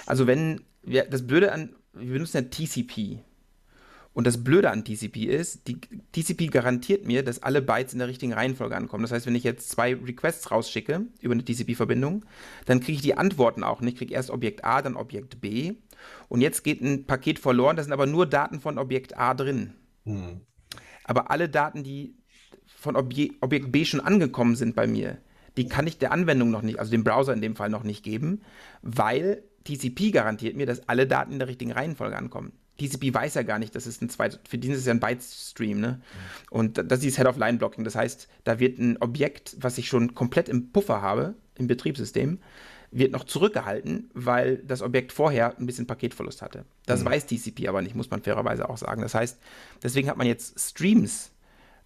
[0.05, 3.20] Also wenn, wir, das Blöde an, wir benutzen ja TCP.
[4.14, 5.80] Und das Blöde an TCP ist, die
[6.12, 9.03] TCP garantiert mir, dass alle Bytes in der richtigen Reihenfolge ankommen.
[9.03, 12.26] Das heißt, wenn ich jetzt zwei Requests rausschicke über eine TCP-Verbindung,
[12.66, 13.93] dann kriege ich die Antworten auch nicht.
[13.93, 15.76] Ich kriege erst Objekt A, dann Objekt B.
[16.28, 19.76] Und jetzt geht ein Paket verloren, da sind aber nur Daten von Objekt A drin.
[20.03, 20.41] Hm.
[21.05, 22.16] Aber alle Daten, die
[22.66, 25.20] von Obje Objekt B schon angekommen sind bei mir,
[25.58, 28.04] die kann ich der Anwendung noch nicht, also dem Browser in dem Fall noch nicht
[28.04, 28.41] geben,
[28.82, 32.54] weil TCP garantiert mir, dass alle Daten in der richtigen Reihenfolge ankommen.
[32.78, 34.99] TCP weiß ja gar nicht, das ist ein zweit, für den ist es ja ein
[34.99, 36.02] Byte-Stream, ne?
[36.49, 37.84] Und das ist Head-of-Line-Blocking.
[37.84, 42.39] Das heißt, da wird ein Objekt, was ich schon komplett im Puffer habe, im Betriebssystem,
[42.89, 46.66] wird noch zurückgehalten, weil das Objekt vorher ein bisschen Paketverlust hatte.
[46.86, 49.02] Das weiß TCP aber nicht, muss man fairerweise auch sagen.
[49.02, 49.39] Das heißt,
[49.84, 51.32] deswegen hat man jetzt Streams,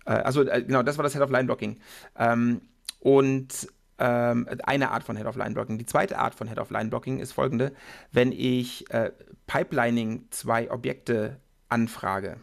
[0.05, 1.77] äh, also äh, genau, das war das Head-of-Line-Blocking.
[2.17, 2.61] Ähm,
[3.05, 3.67] und
[3.99, 5.77] ähm, eine Art von Head-of-Line-Blocking.
[5.77, 7.71] Die zweite Art von Head-of-Line-Blocking ist folgende.
[8.11, 9.11] Wenn ich äh,
[9.45, 11.39] Pipelining zwei Objekte
[11.69, 12.37] anfrage,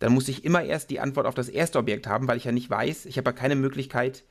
[0.00, 2.50] dann muss ich immer erst die Antwort auf das erste Objekt haben, weil ich ja
[2.50, 4.24] nicht weiß, ich habe ja keine Möglichkeit,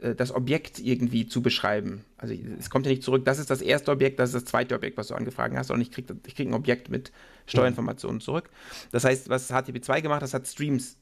[0.00, 2.04] äh, das Objekt irgendwie zu beschreiben.
[2.18, 4.74] Also es kommt ja nicht zurück, das ist das erste Objekt, das ist das zweite
[4.74, 7.12] Objekt, was du angefragt hast, sondern ich kriege krieg ein Objekt mit
[7.46, 8.50] Steuerinformationen zurück.
[8.92, 10.97] Das heißt, was HTTP2 gemacht hat, das hat Streams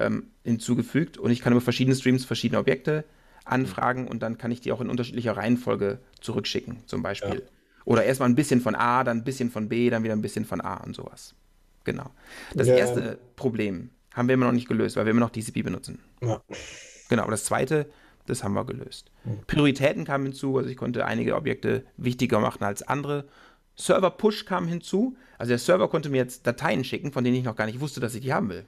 [0.00, 3.04] ähm, hinzugefügt und ich kann über verschiedene Streams verschiedene Objekte
[3.44, 7.34] Anfragen und dann kann ich die auch in unterschiedlicher Reihenfolge zurückschicken, zum Beispiel.
[7.34, 7.46] Ja.
[7.84, 10.44] Oder erstmal ein bisschen von A, dann ein bisschen von B, dann wieder ein bisschen
[10.44, 11.34] von A und sowas.
[11.84, 12.10] Genau.
[12.54, 12.74] Das ja.
[12.74, 15.98] erste Problem haben wir immer noch nicht gelöst, weil wir immer noch TCP benutzen.
[16.20, 16.42] Ja.
[17.08, 17.86] Genau, aber das zweite,
[18.26, 19.10] das haben wir gelöst.
[19.24, 19.40] Mhm.
[19.46, 23.26] Prioritäten kamen hinzu, also ich konnte einige Objekte wichtiger machen als andere.
[23.76, 27.56] Server-Push kam hinzu, also der Server konnte mir jetzt Dateien schicken, von denen ich noch
[27.56, 28.66] gar nicht wusste, dass ich die haben will.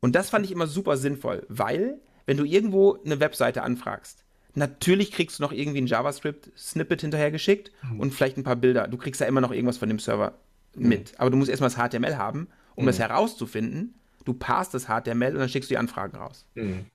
[0.00, 4.24] Und das fand ich immer super sinnvoll, weil, wenn du irgendwo eine Webseite anfragst,
[4.54, 8.00] natürlich kriegst du noch irgendwie ein JavaScript-Snippet hinterhergeschickt mhm.
[8.00, 8.88] und vielleicht ein paar Bilder.
[8.88, 10.34] Du kriegst ja immer noch irgendwas von dem Server
[10.74, 11.12] mit.
[11.12, 11.18] Mhm.
[11.18, 12.86] Aber du musst erstmal das HTML haben, um mhm.
[12.88, 13.94] das herauszufinden.
[14.24, 16.46] Du passt das HTML und dann schickst du die Anfragen raus.
[16.54, 16.86] Mhm.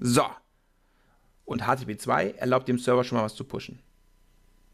[0.00, 0.24] So.
[1.44, 3.78] Und HTTP2 erlaubt dem Server schon mal was zu pushen.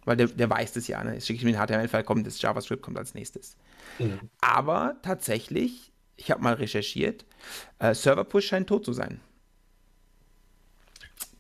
[0.05, 1.15] Weil der, der weiß das ja, ne?
[1.15, 3.57] Jetzt schicke ich mir den HTML-File, kommt das JavaScript kommt als nächstes.
[3.99, 4.19] Mhm.
[4.41, 5.92] Aber tatsächlich,
[6.23, 7.25] ich habe mal recherchiert,
[7.79, 9.21] äh, Server-Push scheint tot zu sein.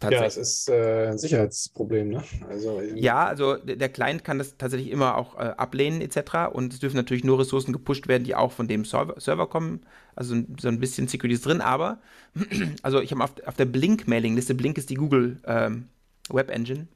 [0.02, 2.24] Ja, es ist äh, ein Sicherheitsproblem, ne?
[2.48, 6.52] Also, ja, also der Client kann das tatsächlich immer auch äh, ablehnen etc.
[6.52, 9.86] Und es dürfen natürlich nur Ressourcen gepusht werden, die auch von dem Server, Server kommen.
[10.16, 12.00] Also so ein bisschen Security ist drin, aber
[12.82, 15.88] also ich habe auf, auf, der Blink-Mailing-Liste, Blink ist die Google ähm,
[16.30, 16.88] Web Engine,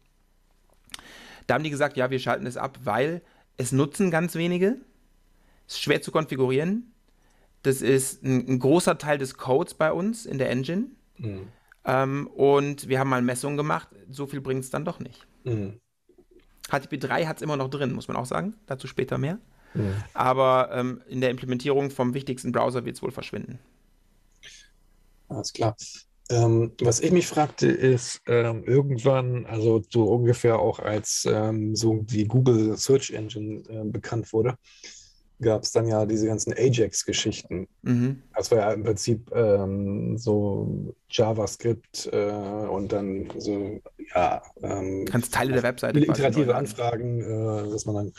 [1.46, 3.22] da haben die gesagt, ja, wir schalten es ab, weil
[3.56, 4.78] es nutzen ganz wenige,
[5.68, 6.92] es ist schwer zu konfigurieren,
[7.62, 10.86] das ist ein, ein großer Teil des Codes bei uns in der Engine.
[11.18, 11.48] Mhm
[11.86, 13.88] ähm, und wir haben mal Messungen gemacht.
[14.10, 15.26] So viel bringt es dann doch nicht.
[15.44, 15.80] Mhm.
[16.68, 18.54] HTTP3 hat es immer noch drin, muss man auch sagen.
[18.66, 19.38] Dazu später mehr.
[19.74, 19.94] Mhm.
[20.12, 23.60] Aber ähm, in der Implementierung vom wichtigsten Browser wird es wohl verschwinden.
[25.28, 25.76] Alles klar.
[26.28, 32.02] Ähm, was ich mich fragte, ist ähm, irgendwann, also so ungefähr auch als ähm, so
[32.02, 34.56] die Google Search Engine äh, bekannt wurde,
[35.40, 37.68] gab es dann ja diese ganzen Ajax-Geschichten.
[37.82, 38.22] Mhm.
[38.34, 43.80] Das war ja im Prinzip ähm, so JavaScript äh, und dann so,
[44.14, 44.42] ja.
[44.62, 46.00] Ähm, Kannst Teile der Webseite.
[46.00, 48.12] Iterative Anfragen, äh, dass man dann,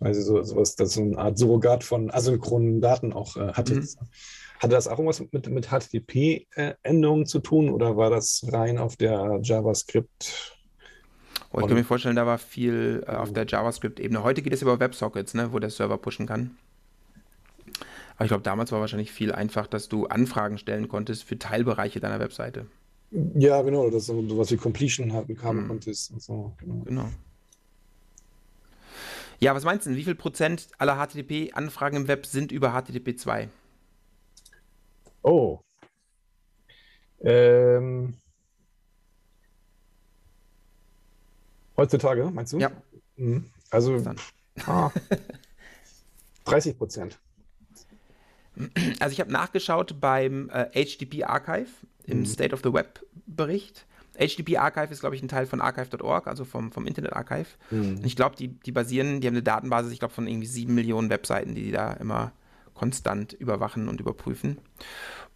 [0.00, 3.74] also so, sowas, das so eine Art Surrogat von asynchronen Daten auch äh, hatte.
[3.74, 3.88] Mhm.
[4.58, 9.40] Hatte das auch irgendwas mit, mit HTTP-Änderungen zu tun oder war das rein auf der
[9.42, 10.56] JavaScript?
[11.54, 14.24] Oh, ich kann mir vorstellen, da war viel äh, auf der JavaScript-Ebene.
[14.24, 16.56] Heute geht es über WebSockets, ne, wo der Server pushen kann.
[18.16, 22.00] Aber ich glaube, damals war wahrscheinlich viel einfach, dass du Anfragen stellen konntest für Teilbereiche
[22.00, 22.66] deiner Webseite.
[23.36, 25.68] Ja, genau, dass du sowas wie Completion haben mhm.
[25.68, 26.52] konntest und so.
[26.58, 26.82] Genau.
[26.84, 27.08] genau.
[29.38, 33.48] Ja, was meinst du, wie viel Prozent aller HTTP-Anfragen im Web sind über HTTP 2?
[35.22, 35.60] Oh.
[37.20, 38.16] Ähm,
[41.76, 42.58] Heutzutage, meinst du?
[42.58, 42.70] Ja.
[43.16, 43.50] Mhm.
[43.70, 44.00] Also
[44.66, 44.90] ah,
[46.44, 47.18] 30 Prozent.
[49.00, 51.68] Also ich habe nachgeschaut beim äh, HTTP Archive
[52.04, 52.26] im mhm.
[52.26, 53.86] State of the Web Bericht.
[54.16, 57.48] HTTP Archive ist, glaube ich, ein Teil von archive.org, also vom, vom Internet Archive.
[57.70, 58.00] Mhm.
[58.04, 61.10] ich glaube, die, die basieren, die haben eine Datenbasis, ich glaube, von irgendwie sieben Millionen
[61.10, 62.32] Webseiten, die die da immer
[62.74, 64.58] konstant überwachen und überprüfen.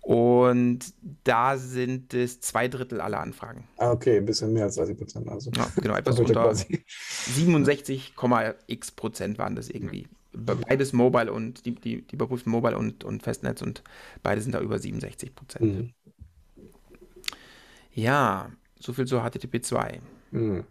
[0.01, 3.65] Und da sind es zwei Drittel aller Anfragen.
[3.77, 5.29] Ah, okay, ein bisschen mehr als 30 Prozent.
[5.29, 5.51] Also.
[5.55, 10.09] Ja, genau, etwas unter 67,x Prozent waren das irgendwie.
[10.33, 13.83] Beides Mobile und die, die, die überprüften Mobile und, und Festnetz und
[14.23, 15.65] beide sind da über 67 Prozent.
[15.65, 15.93] Mhm.
[17.93, 20.01] Ja, so viel zu HTTP 2.
[20.31, 20.65] Mhm.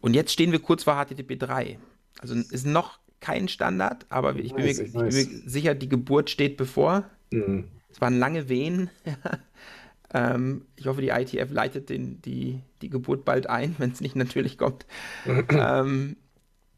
[0.00, 1.78] Und jetzt stehen wir kurz vor HTTP 3.
[2.20, 5.88] Also ist noch kein Standard, aber ich bin, nice, mir, ich bin mir sicher, die
[5.88, 7.04] Geburt steht bevor.
[7.30, 7.68] Mhm.
[7.90, 8.90] Es waren lange Wehen.
[10.14, 14.16] ähm, ich hoffe, die ITF leitet den, die, die Geburt bald ein, wenn es nicht
[14.16, 14.86] natürlich kommt.
[15.26, 16.16] ähm,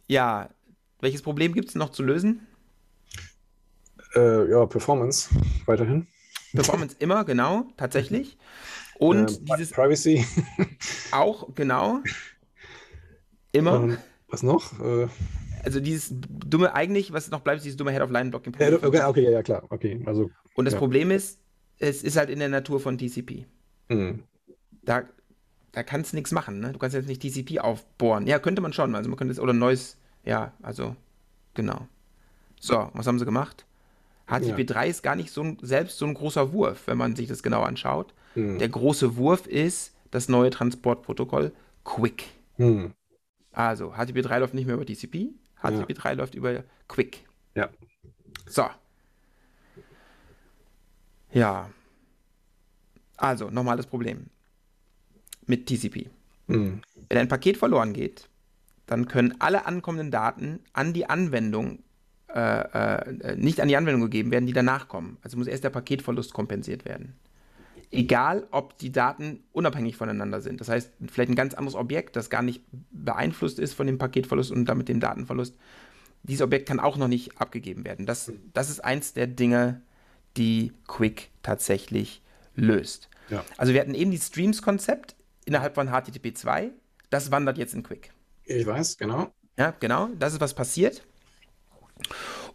[0.09, 0.51] ja,
[1.01, 2.47] welches Problem gibt es noch zu lösen?
[4.15, 5.31] Äh, ja, Performance
[5.67, 6.07] weiterhin.
[6.53, 8.37] Performance immer, genau, tatsächlich.
[8.99, 9.71] Und äh, dieses.
[9.71, 10.27] Privacy.
[11.13, 12.01] auch, genau.
[13.53, 13.75] Immer.
[13.75, 14.79] Ähm, was noch?
[14.81, 15.09] Äh,
[15.65, 18.55] also dieses dumme, eigentlich, was noch bleibt, ist dieses dumme Head-of-Line-Blocking.
[18.55, 20.03] Okay, okay, ja, klar, okay.
[20.07, 20.79] Also, und das ja.
[20.79, 21.39] Problem ist,
[21.79, 23.47] es ist halt in der Natur von TCP.
[23.89, 24.23] Mhm.
[24.83, 25.05] Da,
[25.73, 26.73] da kannst du nichts machen, ne?
[26.73, 28.27] Du kannst jetzt nicht TCP aufbohren.
[28.27, 30.97] Ja, könnte man schon, also man könnte es, oder ein neues, ja, also,
[31.55, 31.87] genau.
[32.61, 33.65] So, was haben sie gemacht?
[34.29, 34.83] HTTP3 ja.
[34.83, 37.63] ist gar nicht so ein, selbst so ein großer Wurf, wenn man sich das genau
[37.63, 38.15] anschaut.
[38.35, 38.59] Mhm.
[38.59, 41.53] Der große Wurf ist das neue Transportprotokoll
[41.85, 42.25] Quick.
[42.57, 42.93] Mhm.
[43.53, 45.31] Also, HTTP3 läuft nicht mehr über TCP,
[45.63, 46.13] HTTP3 ja.
[46.13, 47.25] läuft über Quick.
[47.55, 47.69] Ja.
[48.47, 48.69] So.
[51.33, 51.71] Ja.
[53.17, 54.27] Also, nochmal das Problem
[55.47, 56.11] mit TCP.
[56.47, 56.83] Mhm.
[57.09, 58.29] Wenn ein Paket verloren geht,
[58.87, 61.83] dann können alle ankommenden Daten an die Anwendung,
[62.29, 65.19] äh, äh, nicht an die Anwendung gegeben werden, die danach kommen.
[65.23, 67.15] Also muss erst der Paketverlust kompensiert werden.
[67.93, 70.61] Egal ob die Daten unabhängig voneinander sind.
[70.61, 74.51] Das heißt, vielleicht ein ganz anderes Objekt, das gar nicht beeinflusst ist von dem Paketverlust
[74.51, 75.57] und damit dem Datenverlust.
[76.23, 78.07] Dieses Objekt kann auch noch nicht abgegeben werden.
[78.07, 79.83] Das, das ist eins der Dinge,
[80.37, 82.23] die Quick tatsächlich
[82.55, 83.11] löst.
[83.29, 83.45] Ja.
[83.57, 85.15] Also wir hatten eben dieses Streams-Konzept
[85.45, 86.71] innerhalb von HTTP 2.
[87.11, 88.13] Das wandert jetzt in Quick.
[88.45, 89.33] Ich weiß, genau.
[89.59, 90.09] Ja, genau.
[90.19, 91.03] Das ist was passiert.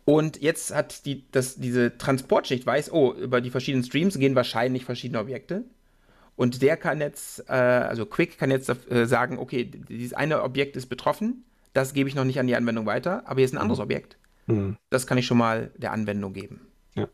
[0.10, 4.86] Und jetzt hat die, das, diese Transportschicht weiß, oh, über die verschiedenen Streams gehen wahrscheinlich
[4.86, 5.66] verschiedene Objekte.
[6.38, 10.78] Und der kann jetzt, äh, also Quick kann jetzt äh, sagen, okay, dieses eine Objekt
[10.78, 11.44] ist betroffen,
[11.74, 13.84] das gebe ich noch nicht an die Anwendung weiter, aber hier ist ein anderes mhm.
[13.84, 14.18] Objekt.
[14.46, 14.78] Mhm.
[14.90, 16.62] Das kann ich schon mal der Anwendung geben.
[16.96, 17.10] Ja.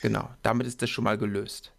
[0.00, 1.75] Genau, damit ist das schon mal gelöst.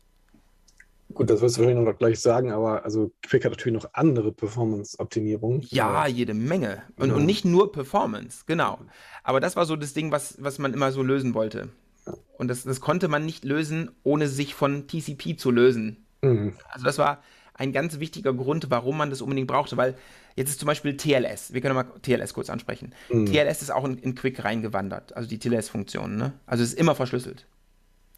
[1.17, 4.31] Gut, das wirst du wahrscheinlich noch gleich sagen, aber also Quick hat natürlich noch andere
[4.31, 5.65] Performance-Optimierungen.
[5.71, 6.83] Ja, jede Menge.
[6.95, 7.15] Und, ja.
[7.15, 8.77] und, nicht nur Performance, genau.
[9.23, 11.69] Aber das war so das Ding, was, was man immer so lösen wollte.
[12.05, 12.13] Ja.
[12.37, 16.05] Und das, das konnte man nicht lösen, ohne sich von TCP zu lösen.
[16.21, 16.53] Mhm.
[16.69, 17.23] Also das war
[17.55, 19.95] ein ganz wichtiger Grund, warum man das unbedingt brauchte, weil
[20.35, 22.93] jetzt ist zum Beispiel TLS, wir können mal TLS kurz ansprechen.
[23.09, 23.25] Mhm.
[23.25, 26.15] TLS ist auch in, in, Quick reingewandert, also die TLS-Funktion.
[26.15, 26.33] Ne?
[26.45, 27.47] Also es ist immer verschlüsselt.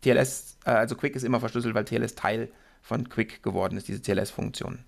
[0.01, 2.49] TLS, äh, also Quick ist immer verschlüsselt, weil TLS Teil
[2.81, 4.79] von Quick geworden ist, diese TLS-Funktion.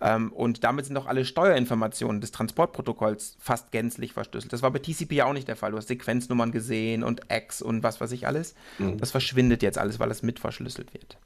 [0.00, 4.52] Ähm, und damit sind auch alle Steuerinformationen des Transportprotokolls fast gänzlich verschlüsselt.
[4.52, 5.72] Das war bei TCP ja auch nicht der Fall.
[5.72, 8.54] Du hast Sequenznummern gesehen und X und was weiß ich alles.
[8.78, 8.98] Mhm.
[8.98, 11.18] Das verschwindet jetzt alles, weil es mit verschlüsselt wird.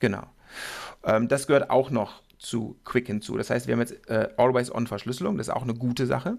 [0.00, 0.24] Genau.
[1.04, 3.36] Ähm, das gehört auch noch zu Quick hinzu.
[3.36, 5.36] Das heißt, wir haben jetzt äh, Always-On-Verschlüsselung.
[5.38, 6.36] Das ist auch eine gute Sache.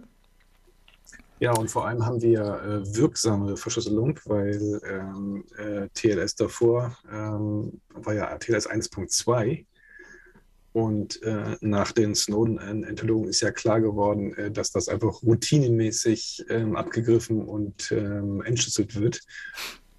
[1.42, 7.82] Ja, und vor allem haben wir äh, wirksame Verschlüsselung, weil ähm, äh, TLS davor ähm,
[7.96, 9.66] war ja TLS 1.2
[10.74, 16.76] und äh, nach den Snowden-Enthüllungen ist ja klar geworden, äh, dass das einfach routinemäßig ähm,
[16.76, 19.20] abgegriffen und ähm, entschlüsselt wird.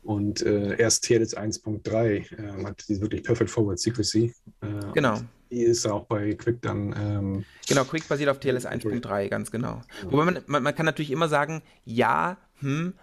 [0.04, 4.32] Und äh, erst TLS 1.3 äh, hat die wirklich Perfect Forward Secrecy.
[4.60, 5.18] Äh, genau.
[5.52, 6.94] Die ist auch bei Quick dann.
[6.98, 9.82] Ähm, genau, Quick basiert auf TLS 1.3, ganz genau.
[10.02, 10.10] Ja.
[10.10, 12.94] Wobei man, man, man, kann natürlich immer sagen, ja, hm,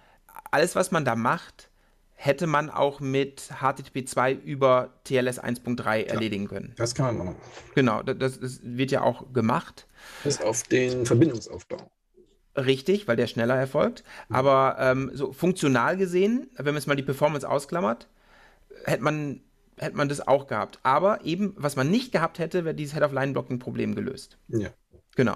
[0.50, 1.70] alles, was man da macht,
[2.16, 6.74] hätte man auch mit HTTP 2 über TLS 1.3 erledigen können.
[6.76, 7.36] Das kann man machen.
[7.76, 9.86] Genau, das, das wird ja auch gemacht.
[10.24, 11.78] Bis auf den Verbindungsaufbau.
[12.58, 14.04] Richtig, weil der schneller erfolgt.
[14.28, 18.10] Aber ähm, so funktional gesehen, wenn man jetzt mal die Performance ausklammert,
[18.86, 19.42] hätte man,
[19.80, 20.80] hätte man das auch gehabt.
[20.84, 24.38] Aber eben, was man nicht gehabt hätte, wäre dieses Head-of-Line-Blocking-Problem gelöst.
[24.48, 24.70] Ja.
[25.16, 25.36] Genau.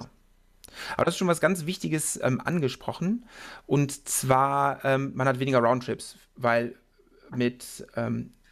[0.96, 3.26] Aber das ist schon was ganz Wichtiges ähm, angesprochen.
[3.66, 6.76] Und zwar, ähm, man hat weniger Roundtrips, weil
[7.36, 7.86] mit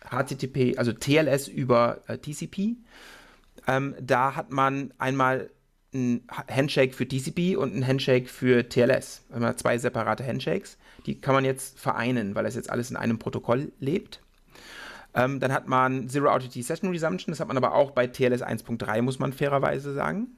[0.09, 2.77] HTTP, ähm, also TLS über äh, TCP,
[3.67, 5.49] ähm, da hat man einmal
[5.93, 9.23] ein Handshake für TCP und ein Handshake für TLS.
[9.29, 10.77] Also man hat zwei separate Handshakes.
[11.05, 14.21] Die kann man jetzt vereinen, weil das jetzt alles in einem Protokoll lebt.
[15.13, 17.31] Ähm, dann hat man Zero RTT Session Resumption.
[17.31, 20.37] Das hat man aber auch bei TLS 1.3, muss man fairerweise sagen.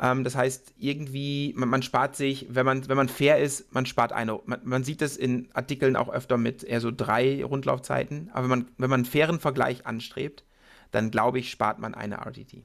[0.00, 3.86] Ähm, das heißt, irgendwie, man, man, spart sich, wenn man, wenn man fair ist, man
[3.86, 4.38] spart eine.
[4.44, 8.30] Man, man sieht es in Artikeln auch öfter mit eher so drei Rundlaufzeiten.
[8.32, 10.44] Aber wenn man, wenn man einen fairen Vergleich anstrebt,
[10.90, 12.62] dann glaube ich, spart man eine RTT.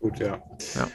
[0.00, 0.40] Gut, ja.
[0.74, 0.88] Ja,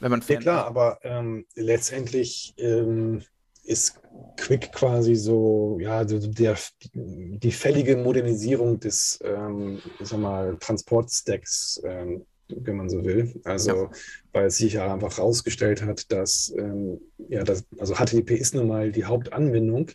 [0.00, 3.22] Wenn man ja klar, aber ähm, letztendlich ähm,
[3.68, 4.00] ist
[4.36, 6.56] Quick quasi so, ja, der,
[6.94, 13.40] die fällige Modernisierung des, ähm, ich sag mal, Transportstacks, ähm, wenn man so will.
[13.44, 13.90] Also, ja.
[14.32, 18.68] weil es sich ja einfach herausgestellt hat, dass, ähm, ja, das, also HTTP ist nun
[18.68, 19.90] mal die Hauptanwendung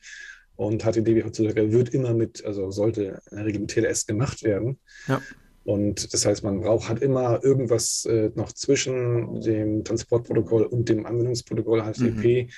[0.56, 4.80] und HTTP heutzutage wird immer mit, also sollte in der Regel mit TLS gemacht werden.
[5.08, 5.22] Ja.
[5.64, 11.06] Und das heißt, man braucht hat immer irgendwas äh, noch zwischen dem Transportprotokoll und dem
[11.06, 12.44] Anwendungsprotokoll HTTP.
[12.44, 12.50] Mhm.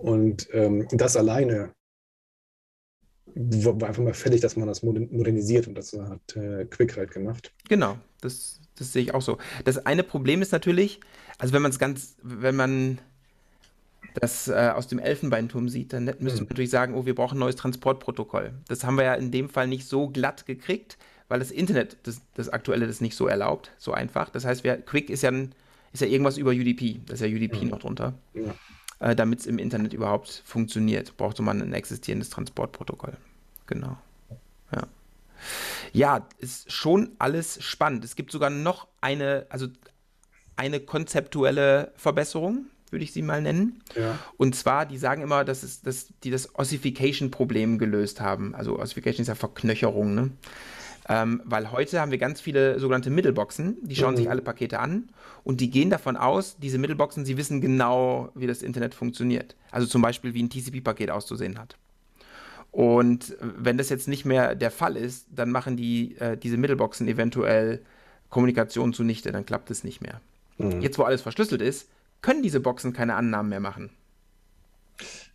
[0.00, 1.72] Und ähm, das alleine
[3.34, 7.52] war einfach mal fällig, dass man das modernisiert und das hat äh, Quick halt gemacht.
[7.68, 9.38] Genau, das, das sehe ich auch so.
[9.64, 11.00] Das eine Problem ist natürlich,
[11.38, 12.98] also wenn man es ganz, wenn man
[14.14, 16.48] das äh, aus dem Elfenbeinturm sieht, dann müsste man mhm.
[16.48, 18.52] natürlich sagen, oh, wir brauchen ein neues Transportprotokoll.
[18.66, 20.98] Das haben wir ja in dem Fall nicht so glatt gekriegt
[21.30, 24.30] weil das Internet, das, das aktuelle, das nicht so erlaubt, so einfach.
[24.30, 25.54] Das heißt, wir, Quick ist ja, ein,
[25.92, 27.68] ist ja irgendwas über UDP, da ist ja UDP mhm.
[27.68, 28.14] noch drunter.
[28.34, 28.52] Ja.
[29.00, 33.16] Äh, Damit es im Internet überhaupt funktioniert, braucht man ein existierendes Transportprotokoll.
[33.66, 33.96] Genau.
[34.72, 34.86] Ja.
[35.92, 38.04] Ja, ist schon alles spannend.
[38.04, 39.68] Es gibt sogar noch eine, also
[40.56, 43.82] eine konzeptuelle Verbesserung, würde ich sie mal nennen.
[43.96, 44.18] Ja.
[44.36, 48.54] Und zwar, die sagen immer, dass, es, dass die das Ossification-Problem gelöst haben.
[48.54, 50.30] Also Ossification ist ja Verknöcherung, ne?
[51.08, 54.18] Ähm, weil heute haben wir ganz viele sogenannte Middleboxen, die schauen mhm.
[54.18, 55.08] sich alle Pakete an
[55.44, 59.56] und die gehen davon aus, diese Middleboxen, sie wissen genau, wie das Internet funktioniert.
[59.70, 61.76] Also zum Beispiel, wie ein TCP-Paket auszusehen hat.
[62.70, 67.08] Und wenn das jetzt nicht mehr der Fall ist, dann machen die äh, diese Middleboxen
[67.08, 67.82] eventuell
[68.28, 70.20] Kommunikation zunichte, dann klappt es nicht mehr.
[70.58, 70.80] Mhm.
[70.80, 71.88] Jetzt, wo alles verschlüsselt ist,
[72.22, 73.90] können diese Boxen keine Annahmen mehr machen.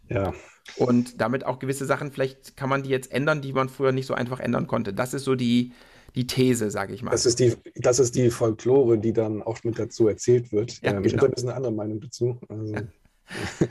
[0.08, 0.34] Ja.
[0.78, 4.08] Und damit auch gewisse Sachen, vielleicht kann man die jetzt ändern, die man früher nicht
[4.08, 4.94] so einfach ändern konnte.
[4.94, 5.74] Das ist so die,
[6.16, 7.12] die These, sage ich mal.
[7.12, 10.82] Das ist, die, das ist die Folklore, die dann auch mit dazu erzählt wird.
[10.82, 11.08] Ja, ähm, genau.
[11.08, 12.40] Ich habe ein bisschen eine andere Meinung dazu.
[12.50, 12.82] Also, ja.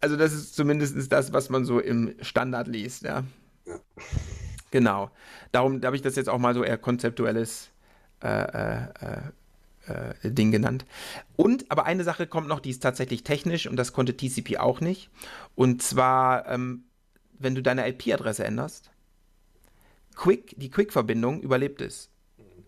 [0.00, 3.24] also das ist zumindest das, was man so im Standard liest, ja.
[3.66, 3.80] ja.
[4.70, 5.10] Genau.
[5.50, 7.70] Darum habe ich das jetzt auch mal so eher konzeptuelles
[8.22, 9.20] äh, äh,
[9.88, 10.84] äh, Ding genannt.
[11.36, 14.80] Und, aber eine Sache kommt noch, die ist tatsächlich technisch und das konnte TCP auch
[14.80, 15.10] nicht.
[15.54, 16.84] Und zwar, ähm,
[17.38, 18.90] wenn du deine IP-Adresse änderst,
[20.14, 22.10] Quick, die Quick-Verbindung überlebt es.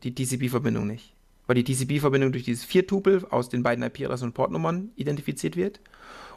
[0.02, 1.14] Die TCP-Verbindung nicht.
[1.46, 5.80] Weil die TCP-Verbindung durch dieses Vier-Tupel aus den beiden IP-Adressen und Portnummern identifiziert wird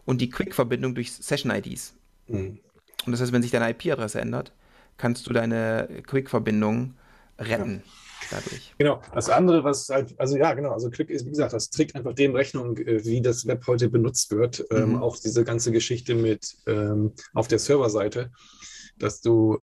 [0.05, 1.93] und die Quick-Verbindung durch Session-IDs.
[2.27, 2.59] Mhm.
[3.05, 4.53] Und das heißt, wenn sich deine IP-Adresse ändert,
[4.97, 6.95] kannst du deine Quick-Verbindung
[7.37, 7.83] retten.
[7.85, 8.73] Ja dadurch.
[8.77, 9.01] Genau.
[9.13, 12.13] Das andere, was halt, also ja, genau, also Quick ist, wie gesagt, das trägt einfach
[12.13, 14.65] dem Rechnung, äh, wie das Web heute benutzt wird.
[14.71, 14.95] Ähm, mhm.
[14.95, 18.31] Ähm, auch diese ganze Geschichte mit ähm, auf der Serverseite,
[18.97, 19.59] dass du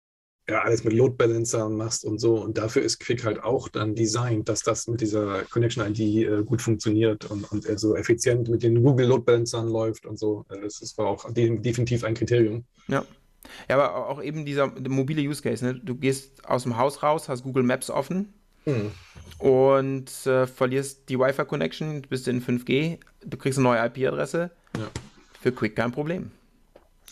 [0.47, 2.35] ja, alles mit Load Balancern machst und so.
[2.35, 6.43] Und dafür ist Quick halt auch dann designt, dass das mit dieser Connection ID äh,
[6.43, 10.45] gut funktioniert und, und so effizient mit den Google Load Balancern läuft und so.
[10.49, 12.65] Äh, das, war auch de definitiv ein Kriterium.
[12.87, 13.05] Ja.
[13.69, 15.63] Ja, aber auch eben dieser mobile Use Case.
[15.63, 15.75] Ne?
[15.75, 18.33] Du gehst aus dem Haus raus, hast Google Maps offen
[18.65, 18.91] hm.
[19.39, 24.51] und äh, verlierst die Wi-Fi-Connection, bist in 5G, du kriegst eine neue IP-Adresse.
[24.77, 24.87] Ja.
[25.41, 26.31] Für Quick kein Problem.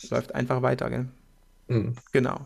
[0.09, 1.07] Läuft einfach weiter, gell?
[1.67, 1.95] Hm.
[2.11, 2.45] Genau.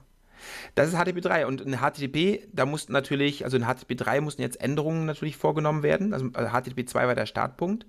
[0.75, 5.05] Das ist HTTP3 und in HTTP, da mussten natürlich, also in HTTP3 mussten jetzt Änderungen
[5.05, 6.13] natürlich vorgenommen werden.
[6.13, 7.85] Also HTTP2 war der Startpunkt,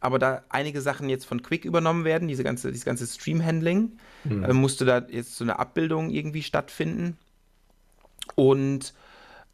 [0.00, 4.44] aber da einige Sachen jetzt von Quick übernommen werden, diese ganze, dieses ganze Stream-Handling, mhm.
[4.44, 7.18] äh, musste da jetzt so eine Abbildung irgendwie stattfinden.
[8.34, 8.94] Und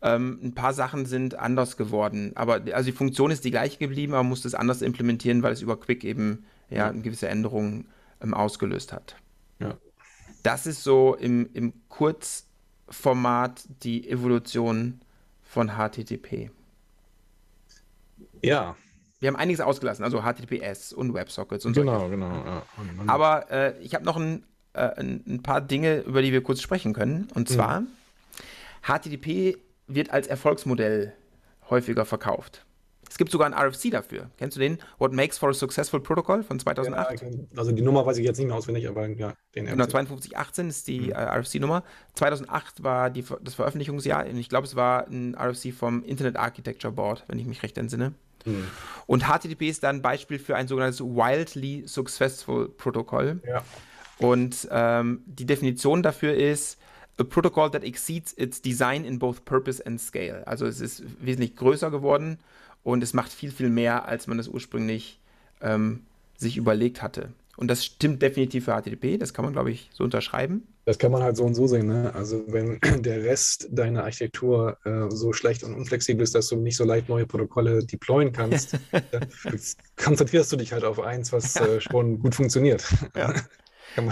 [0.07, 2.33] ähm, ein paar Sachen sind anders geworden.
[2.37, 5.53] Aber also die Funktion ist die gleiche geblieben, aber man musste es anders implementieren, weil
[5.53, 7.89] es über Quick eben ja, eine gewisse Änderungen
[8.23, 9.17] ähm, ausgelöst hat.
[9.59, 9.77] Ja.
[10.43, 15.01] Das ist so im, im Kurzformat die Evolution
[15.43, 16.51] von HTTP.
[18.43, 18.77] Ja.
[19.19, 21.81] Wir haben einiges ausgelassen, also HTTPS und WebSockets und so.
[21.81, 22.31] Genau, genau.
[22.31, 22.63] Ja.
[23.07, 24.45] Aber äh, ich habe noch ein,
[24.75, 27.27] äh, ein, paar Dinge, über die wir kurz sprechen können.
[27.35, 27.89] Und zwar, mhm.
[28.83, 31.13] HTTP wird als Erfolgsmodell
[31.69, 32.67] häufiger verkauft.
[33.09, 34.31] Es gibt sogar ein RFC dafür.
[34.37, 34.79] Kennst du den?
[34.99, 37.23] What Makes for a Successful Protocol von 2008?
[37.23, 40.69] Ja, also die Nummer weiß ich jetzt nicht mehr auswendig, aber ja, den Genau, 5218
[40.69, 41.13] ist die mhm.
[41.13, 41.85] äh, RFC-Nummer.
[42.15, 46.93] 2008 war die, das Veröffentlichungsjahr und ich glaube, es war ein RFC vom Internet Architecture
[46.93, 48.13] Board, wenn ich mich recht entsinne.
[48.45, 48.67] Mhm.
[49.07, 53.41] Und HTTP ist dann ein Beispiel für ein sogenanntes Wildly Successful Protokoll.
[53.47, 53.63] Ja.
[54.19, 56.79] Und ähm, die Definition dafür ist,
[57.19, 60.47] a protocol that exceeds its design in both purpose and scale.
[60.47, 62.39] Also es ist wesentlich größer geworden
[62.83, 65.19] und es macht viel, viel mehr, als man das ursprünglich
[65.61, 66.03] ähm,
[66.37, 67.31] sich überlegt hatte.
[67.57, 70.67] Und das stimmt definitiv für HTTP, das kann man, glaube ich, so unterschreiben.
[70.85, 71.87] Das kann man halt so und so sehen.
[71.87, 72.15] Ne?
[72.15, 76.77] Also wenn der Rest deiner Architektur äh, so schlecht und unflexibel ist, dass du nicht
[76.77, 79.27] so leicht neue Protokolle deployen kannst, dann
[79.97, 82.85] konzentrierst du dich halt auf eins, was äh, schon gut funktioniert.
[83.17, 83.35] Ja.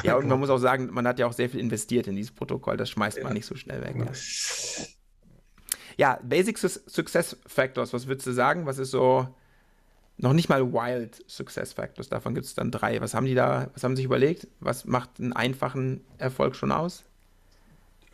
[0.02, 2.32] ja, und man muss auch sagen, man hat ja auch sehr viel investiert in dieses
[2.32, 3.96] Protokoll, das schmeißt man nicht so schnell weg.
[3.96, 4.86] Ja.
[5.96, 8.66] ja, Basic Success Factors, was würdest du sagen?
[8.66, 9.28] Was ist so
[10.16, 13.00] noch nicht mal Wild Success Factors, davon gibt es dann drei.
[13.00, 14.46] Was haben die da, was haben sie sich überlegt?
[14.60, 17.04] Was macht einen einfachen Erfolg schon aus?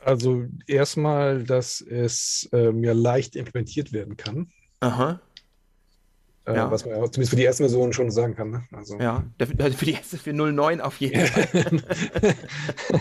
[0.03, 4.51] Also erstmal, dass es äh, mir leicht implementiert werden kann.
[4.81, 5.21] Aha.
[6.51, 6.71] Äh, ja.
[6.71, 8.51] Was man zumindest für die erste Version schon sagen kann.
[8.51, 8.65] Ne?
[8.73, 8.99] Also.
[8.99, 11.67] Ja, für die erste, für 09 auf jeden Fall.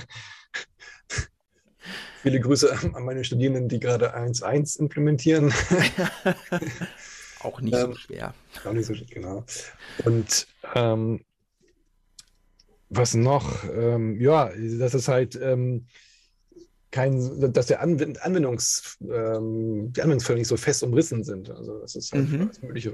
[2.22, 5.54] Viele Grüße an meine Studierenden, die gerade 1.1 implementieren.
[7.40, 8.34] auch nicht ähm, so schwer.
[8.66, 9.46] Auch nicht so schwer, genau.
[10.04, 11.22] Und ähm,
[12.90, 13.64] was noch?
[13.74, 15.86] Ähm, ja, das ist halt ähm,
[16.92, 21.50] kein, dass der Anwend Anwendungs, ähm, die Anwendungsfälle nicht so fest umrissen sind.
[21.50, 22.42] Also das ist halt mhm.
[22.42, 22.92] alles Mögliche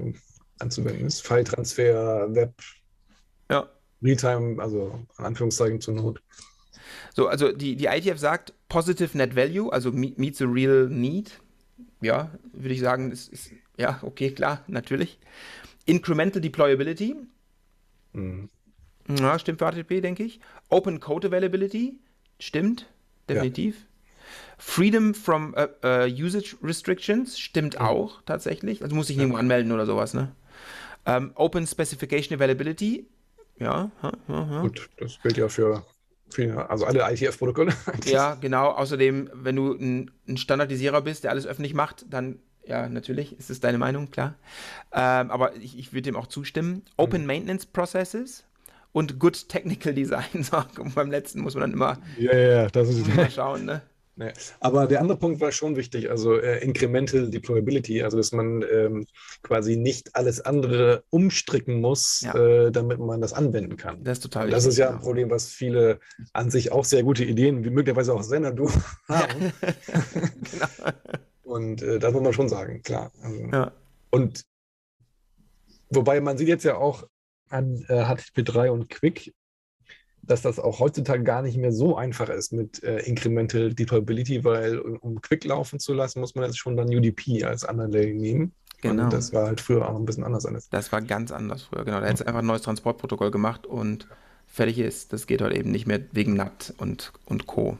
[0.58, 1.26] anzuwenden ist.
[1.26, 2.54] File-Transfer, Web,
[3.50, 3.68] ja.
[4.02, 6.22] Realtime, also in Anführungszeichen zur Not.
[7.14, 11.40] So, also die, die ITF sagt Positive Net Value, also meet the real need.
[12.00, 15.18] Ja, würde ich sagen, ist, ist, ja, okay, klar, natürlich.
[15.86, 17.16] Incremental Deployability.
[18.12, 18.50] Mhm.
[19.08, 20.40] Ja, stimmt für HTTP, denke ich.
[20.68, 21.94] Open Code Availability.
[22.38, 22.86] Stimmt,
[23.28, 23.76] definitiv.
[23.76, 23.82] Ja.
[24.58, 27.38] Freedom from uh, uh, Usage Restrictions.
[27.38, 27.86] Stimmt mhm.
[27.86, 28.82] auch, tatsächlich.
[28.82, 30.32] Also muss ich nirgendwo anmelden oder sowas, ne?
[31.06, 33.06] Um, Open Specification Availability.
[33.58, 34.60] Ja, ha, ha, ha.
[34.62, 35.84] Gut, das gilt ja für
[36.68, 37.72] also alle ITF-Protokolle.
[38.04, 38.70] Ja, genau.
[38.70, 43.48] Außerdem, wenn du ein, ein, Standardisierer bist, der alles öffentlich macht, dann, ja, natürlich, ist
[43.48, 44.34] es deine Meinung, klar.
[44.92, 46.82] Ähm, aber ich, ich würde dem auch zustimmen.
[46.96, 47.26] Open mhm.
[47.28, 48.44] Maintenance Processes
[48.92, 50.24] und Good Technical Design.
[50.42, 50.62] So,
[50.94, 53.82] beim letzten muss man dann immer, ja, ja, das ist, mal schauen, ne?
[54.18, 54.32] Nee.
[54.60, 59.06] Aber der andere Punkt war schon wichtig, also äh, Incremental Deployability, also dass man ähm,
[59.42, 62.34] quasi nicht alles andere umstricken muss, ja.
[62.34, 64.02] äh, damit man das anwenden kann.
[64.04, 66.00] Das ist total Das ist ja ein Problem, was viele
[66.32, 68.70] an sich auch sehr gute Ideen, wie möglicherweise auch Sender, du
[69.08, 69.52] haben.
[69.60, 70.66] genau.
[71.42, 73.12] Und äh, das muss man schon sagen, klar.
[73.22, 73.72] Also, ja.
[74.10, 74.46] Und
[75.90, 77.06] wobei man sieht jetzt ja auch
[77.50, 79.34] an HTTP3 und Quick,
[80.26, 84.78] dass das auch heutzutage gar nicht mehr so einfach ist mit äh, Incremental Deployability, weil
[84.78, 88.52] um Quick laufen zu lassen, muss man jetzt schon dann UDP als Underlay nehmen.
[88.82, 89.04] Genau.
[89.04, 90.44] Und das war halt früher auch ein bisschen anders.
[90.46, 90.68] Alles.
[90.68, 92.00] Das war ganz anders früher, genau.
[92.00, 94.06] Da hätte es einfach ein neues Transportprotokoll gemacht und
[94.46, 95.12] fertig ist.
[95.12, 97.78] Das geht heute eben nicht mehr wegen NAT und, und Co.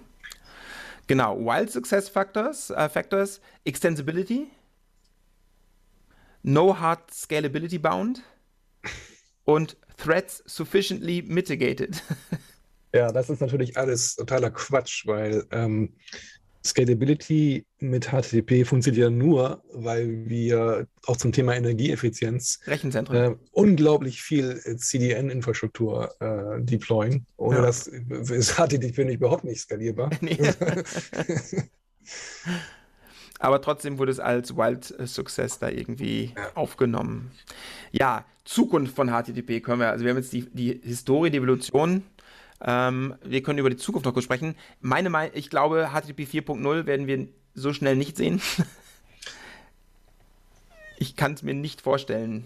[1.06, 4.48] Genau, Wild Success Factors, äh, Factors, Extensibility,
[6.42, 8.22] No Hard Scalability Bound
[9.44, 12.02] und threats sufficiently mitigated.
[12.94, 15.92] ja, das ist natürlich alles totaler Quatsch, weil ähm,
[16.64, 23.32] Scalability mit HTTP funktioniert ja nur, weil wir auch zum Thema Energieeffizienz Rechenzentren.
[23.32, 27.24] Äh, unglaublich viel CDN-Infrastruktur äh, deployen.
[27.36, 27.62] Ohne ja.
[27.62, 30.10] das ist HTTP nicht überhaupt nicht skalierbar.
[33.38, 36.50] Aber trotzdem wurde es als Wild Success da irgendwie ja.
[36.54, 37.30] aufgenommen.
[37.92, 42.02] Ja, Zukunft von HTTP können wir, also wir haben jetzt die, die Historie, die Evolution.
[42.60, 44.54] Ähm, wir können über die Zukunft noch kurz sprechen.
[44.80, 48.40] Meine Meinung, ich glaube, HTTP 4.0 werden wir so schnell nicht sehen.
[50.98, 52.44] ich kann es mir nicht vorstellen.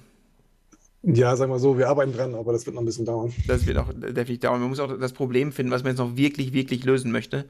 [1.02, 3.32] Ja, sagen wir so, wir arbeiten dran, aber das wird noch ein bisschen dauern.
[3.46, 4.60] Das wird auch definitiv dauern.
[4.60, 7.46] Man muss auch das Problem finden, was man jetzt noch wirklich, wirklich lösen möchte.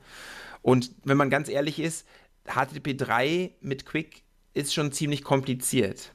[0.62, 2.06] Und wenn man ganz ehrlich ist,
[2.44, 4.22] HTTP 3 mit Quick
[4.54, 6.12] ist schon ziemlich kompliziert.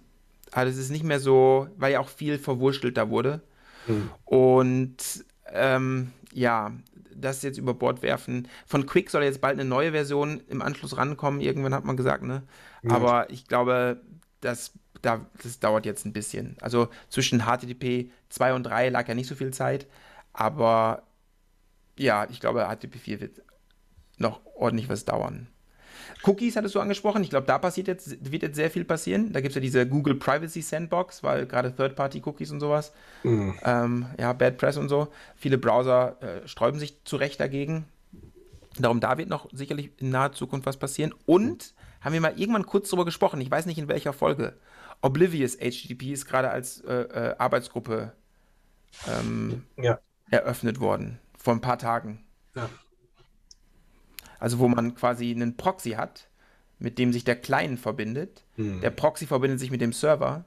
[0.52, 3.42] Also es ist nicht mehr so, weil ja auch viel verwurschtelt da wurde.
[3.88, 4.10] Mhm.
[4.26, 6.72] Und ähm, ja,
[7.16, 8.48] das jetzt über Bord werfen.
[8.66, 12.24] Von Quick soll jetzt bald eine neue Version im Anschluss rankommen, irgendwann hat man gesagt,
[12.24, 12.44] ne?
[12.84, 12.92] Ja.
[12.92, 14.02] Aber ich glaube,
[14.42, 16.58] das, da, das dauert jetzt ein bisschen.
[16.62, 19.88] Also zwischen HTTP 2 und 3 lag ja nicht so viel Zeit,
[20.34, 21.04] aber
[21.98, 23.42] ja, ich glaube, HTTP 4 wird
[24.18, 25.48] noch ordentlich was dauern.
[26.24, 27.24] Cookies hattest du angesprochen.
[27.24, 29.34] Ich glaube, da passiert jetzt, wird jetzt sehr viel passieren.
[29.34, 32.94] Da gibt es ja diese Google Privacy Sandbox, weil gerade Third-Party-Cookies und sowas,
[33.24, 33.56] mhm.
[33.64, 35.08] ähm, ja, Bad Press und so.
[35.36, 37.86] Viele Browser äh, sträuben sich zu Recht dagegen.
[38.78, 41.14] Darum, da wird noch sicherlich in naher Zukunft was passieren.
[41.26, 44.54] Und haben wir mal irgendwann kurz darüber gesprochen, ich weiß nicht in welcher Folge.
[45.02, 48.14] Oblivious HTTP ist gerade als äh, äh, Arbeitsgruppe
[49.08, 50.00] ähm, ja.
[50.30, 51.20] eröffnet worden.
[51.38, 52.24] Vor ein paar Tagen.
[52.56, 52.70] Ja.
[54.40, 56.28] Also wo man quasi einen Proxy hat,
[56.80, 58.44] mit dem sich der Client verbindet.
[58.58, 58.82] Mhm.
[58.82, 60.46] Der Proxy verbindet sich mit dem Server.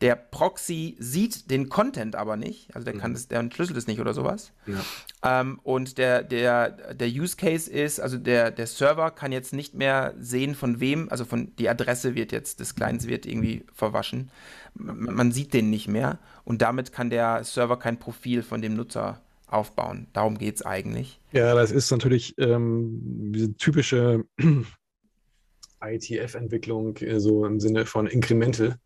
[0.00, 3.14] Der Proxy sieht den Content aber nicht, also der kann mhm.
[3.14, 4.52] das, der entschlüsselt es nicht oder sowas.
[4.66, 5.40] Ja.
[5.40, 9.74] Ähm, und der, der, der Use Case ist, also der, der Server kann jetzt nicht
[9.74, 14.30] mehr sehen, von wem, also von die Adresse wird jetzt des Clients wird irgendwie verwaschen.
[14.74, 18.74] Man, man sieht den nicht mehr und damit kann der Server kein Profil von dem
[18.74, 20.08] Nutzer aufbauen.
[20.12, 21.20] Darum geht es eigentlich.
[21.32, 24.24] Ja, das ist natürlich ähm, diese typische
[25.80, 28.76] ITF-Entwicklung, äh, so im Sinne von Incremental.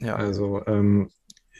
[0.00, 0.16] Ja.
[0.16, 1.10] Also, ähm,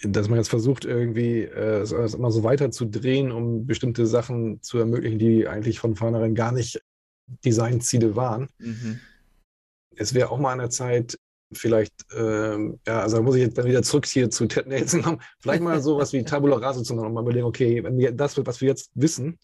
[0.03, 4.61] dass man jetzt versucht, irgendwie äh, es immer so weiter zu drehen, um bestimmte Sachen
[4.62, 6.82] zu ermöglichen, die eigentlich von vornherein gar nicht
[7.45, 8.49] Designziele waren.
[8.59, 9.01] Mhm.
[9.97, 11.18] Es wäre auch mal an der Zeit,
[11.55, 15.02] vielleicht, ähm, ja, also da muss ich jetzt dann wieder zurück hier zu Ted Nelson
[15.02, 18.12] kommen, vielleicht mal sowas wie Tabula Rasa zu machen und mal überlegen, okay, wenn wir
[18.12, 19.38] das, was wir jetzt wissen,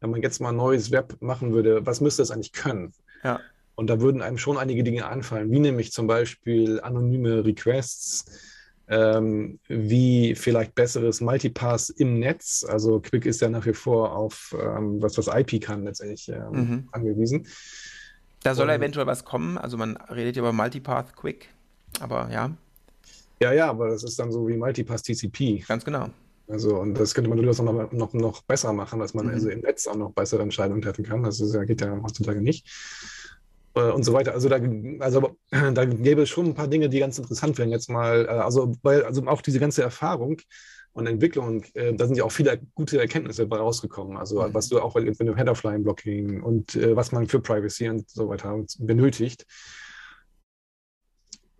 [0.00, 2.92] wenn man jetzt mal ein neues Web machen würde, was müsste es eigentlich können?
[3.22, 3.40] Ja.
[3.74, 8.26] Und da würden einem schon einige Dinge anfallen, wie nämlich zum Beispiel anonyme Requests,
[8.88, 12.66] ähm, wie vielleicht besseres Multipass im Netz.
[12.68, 16.50] Also Quick ist ja nach wie vor auf ähm, was, was IP kann letztendlich ähm,
[16.50, 16.88] mhm.
[16.92, 17.46] angewiesen.
[18.42, 19.58] Da soll um, eventuell was kommen.
[19.58, 21.48] Also man redet ja über Multipath Quick,
[22.00, 22.50] aber ja.
[23.42, 25.64] Ja, ja, aber das ist dann so wie Multipath TCP.
[25.66, 26.08] Ganz genau.
[26.48, 29.34] Also, und das könnte man durchaus noch, noch, noch besser machen, dass man mhm.
[29.34, 31.22] also im Netz auch noch bessere Entscheidungen treffen kann.
[31.22, 32.66] Das ist, geht ja heutzutage nicht.
[33.74, 34.32] Äh, und so weiter.
[34.32, 34.58] Also da,
[34.98, 38.26] also da gäbe es schon ein paar Dinge, die ganz interessant wären jetzt mal.
[38.26, 40.38] Äh, also, weil, also auch diese ganze Erfahrung,
[40.92, 44.16] und Entwicklung, äh, da sind ja auch viele gute Erkenntnisse rausgekommen.
[44.16, 44.54] Also mhm.
[44.54, 48.64] was du auch, wenn du Headerflying-Blocking und äh, was man für Privacy und so weiter
[48.78, 49.46] benötigt.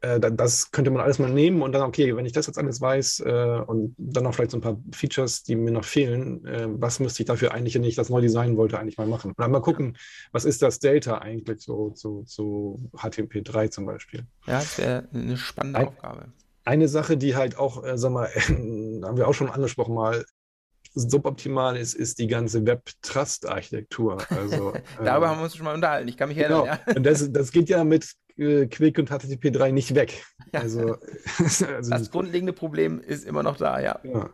[0.01, 2.81] äh, das könnte man alles mal nehmen und dann, okay, wenn ich das jetzt alles
[2.81, 6.67] weiß äh, und dann noch vielleicht so ein paar Features, die mir noch fehlen, äh,
[6.69, 9.31] was müsste ich dafür eigentlich, wenn ich das neu designen wollte, eigentlich mal machen?
[9.31, 9.97] Und dann mal gucken,
[10.33, 14.27] was ist das Delta eigentlich so zu so, so HTTP3 zum Beispiel?
[14.47, 16.33] Ja, das wäre eine spannende ein, Aufgabe.
[16.71, 20.25] Eine Sache, die halt auch, äh, sag mal, haben wir auch schon angesprochen mal,
[20.95, 24.19] suboptimal ist, ist die ganze Web-Trust-Architektur.
[24.31, 24.73] Also,
[25.05, 26.07] Darüber äh, haben wir uns schon mal unterhalten.
[26.07, 26.63] Ich kann mich erinnern.
[26.63, 26.73] Genau.
[26.73, 26.95] Ja.
[26.95, 30.25] Und das, das geht ja mit äh, Quick und HTTP3 nicht weg.
[30.53, 30.61] Ja.
[30.61, 30.97] Also,
[31.39, 33.99] also, das grundlegende Problem ist immer noch da, ja.
[34.05, 34.31] ja.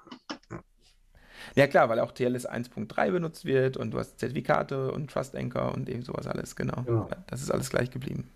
[1.55, 5.73] Ja klar, weil auch TLS 1.3 benutzt wird und du hast Zertifikate und Trust Anchor
[5.73, 6.83] und eben sowas alles, genau.
[6.83, 7.09] genau.
[7.29, 8.31] Das ist alles gleich geblieben.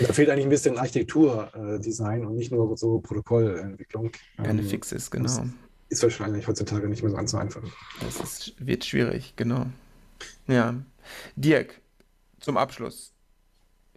[0.00, 4.10] Da fehlt eigentlich ein bisschen Architekturdesign äh, und nicht nur so Protokollentwicklung.
[4.36, 5.44] Keine ähm, Fixes, genau.
[5.88, 7.62] Ist wahrscheinlich heutzutage nicht mehr so ganz so einfach.
[8.00, 9.66] Das ist, wird schwierig, genau.
[10.46, 10.74] Ja.
[11.36, 11.80] Dirk,
[12.40, 13.12] zum Abschluss.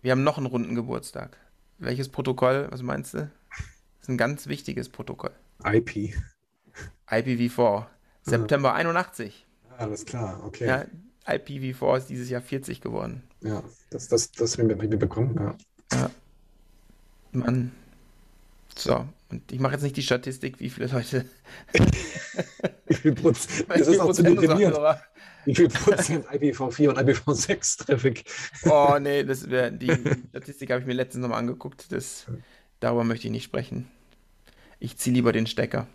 [0.01, 1.37] Wir haben noch einen runden Geburtstag.
[1.77, 3.17] Welches Protokoll, was meinst du?
[3.17, 5.31] Das ist ein ganz wichtiges Protokoll.
[5.63, 6.15] IP.
[7.07, 7.85] IPv4.
[8.23, 9.45] September 81.
[9.77, 10.67] Alles klar, okay.
[10.67, 10.85] Ja,
[11.25, 13.23] IPv4 ist dieses Jahr 40 geworden.
[13.41, 15.55] Ja, das, das, das haben wir bekommen, ja.
[15.91, 16.09] Ja.
[17.31, 17.71] Mann.
[18.75, 21.25] So, und ich mache jetzt nicht die Statistik, wie viele Leute.
[22.87, 23.65] wie viel Prozent?
[23.69, 24.77] Das ist auch zu deprimiert.
[25.45, 28.23] Wie viel Prozent IPv4 und IPv6-Traffic?
[28.65, 29.91] oh, nee, das wär, die
[30.29, 31.91] Statistik habe ich mir letztens nochmal angeguckt.
[31.91, 32.25] Das,
[32.79, 33.89] darüber möchte ich nicht sprechen.
[34.79, 35.87] Ich ziehe lieber den Stecker.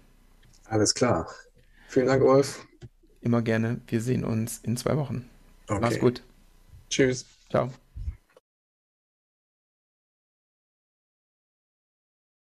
[0.65, 1.29] Alles klar.
[1.89, 2.67] Vielen Dank, Wolf.
[3.21, 3.81] Immer gerne.
[3.87, 5.29] Wir sehen uns in zwei Wochen.
[5.69, 5.81] Okay.
[5.81, 6.23] Mach's gut.
[6.91, 7.27] Tschüss.
[7.51, 7.71] Ciao.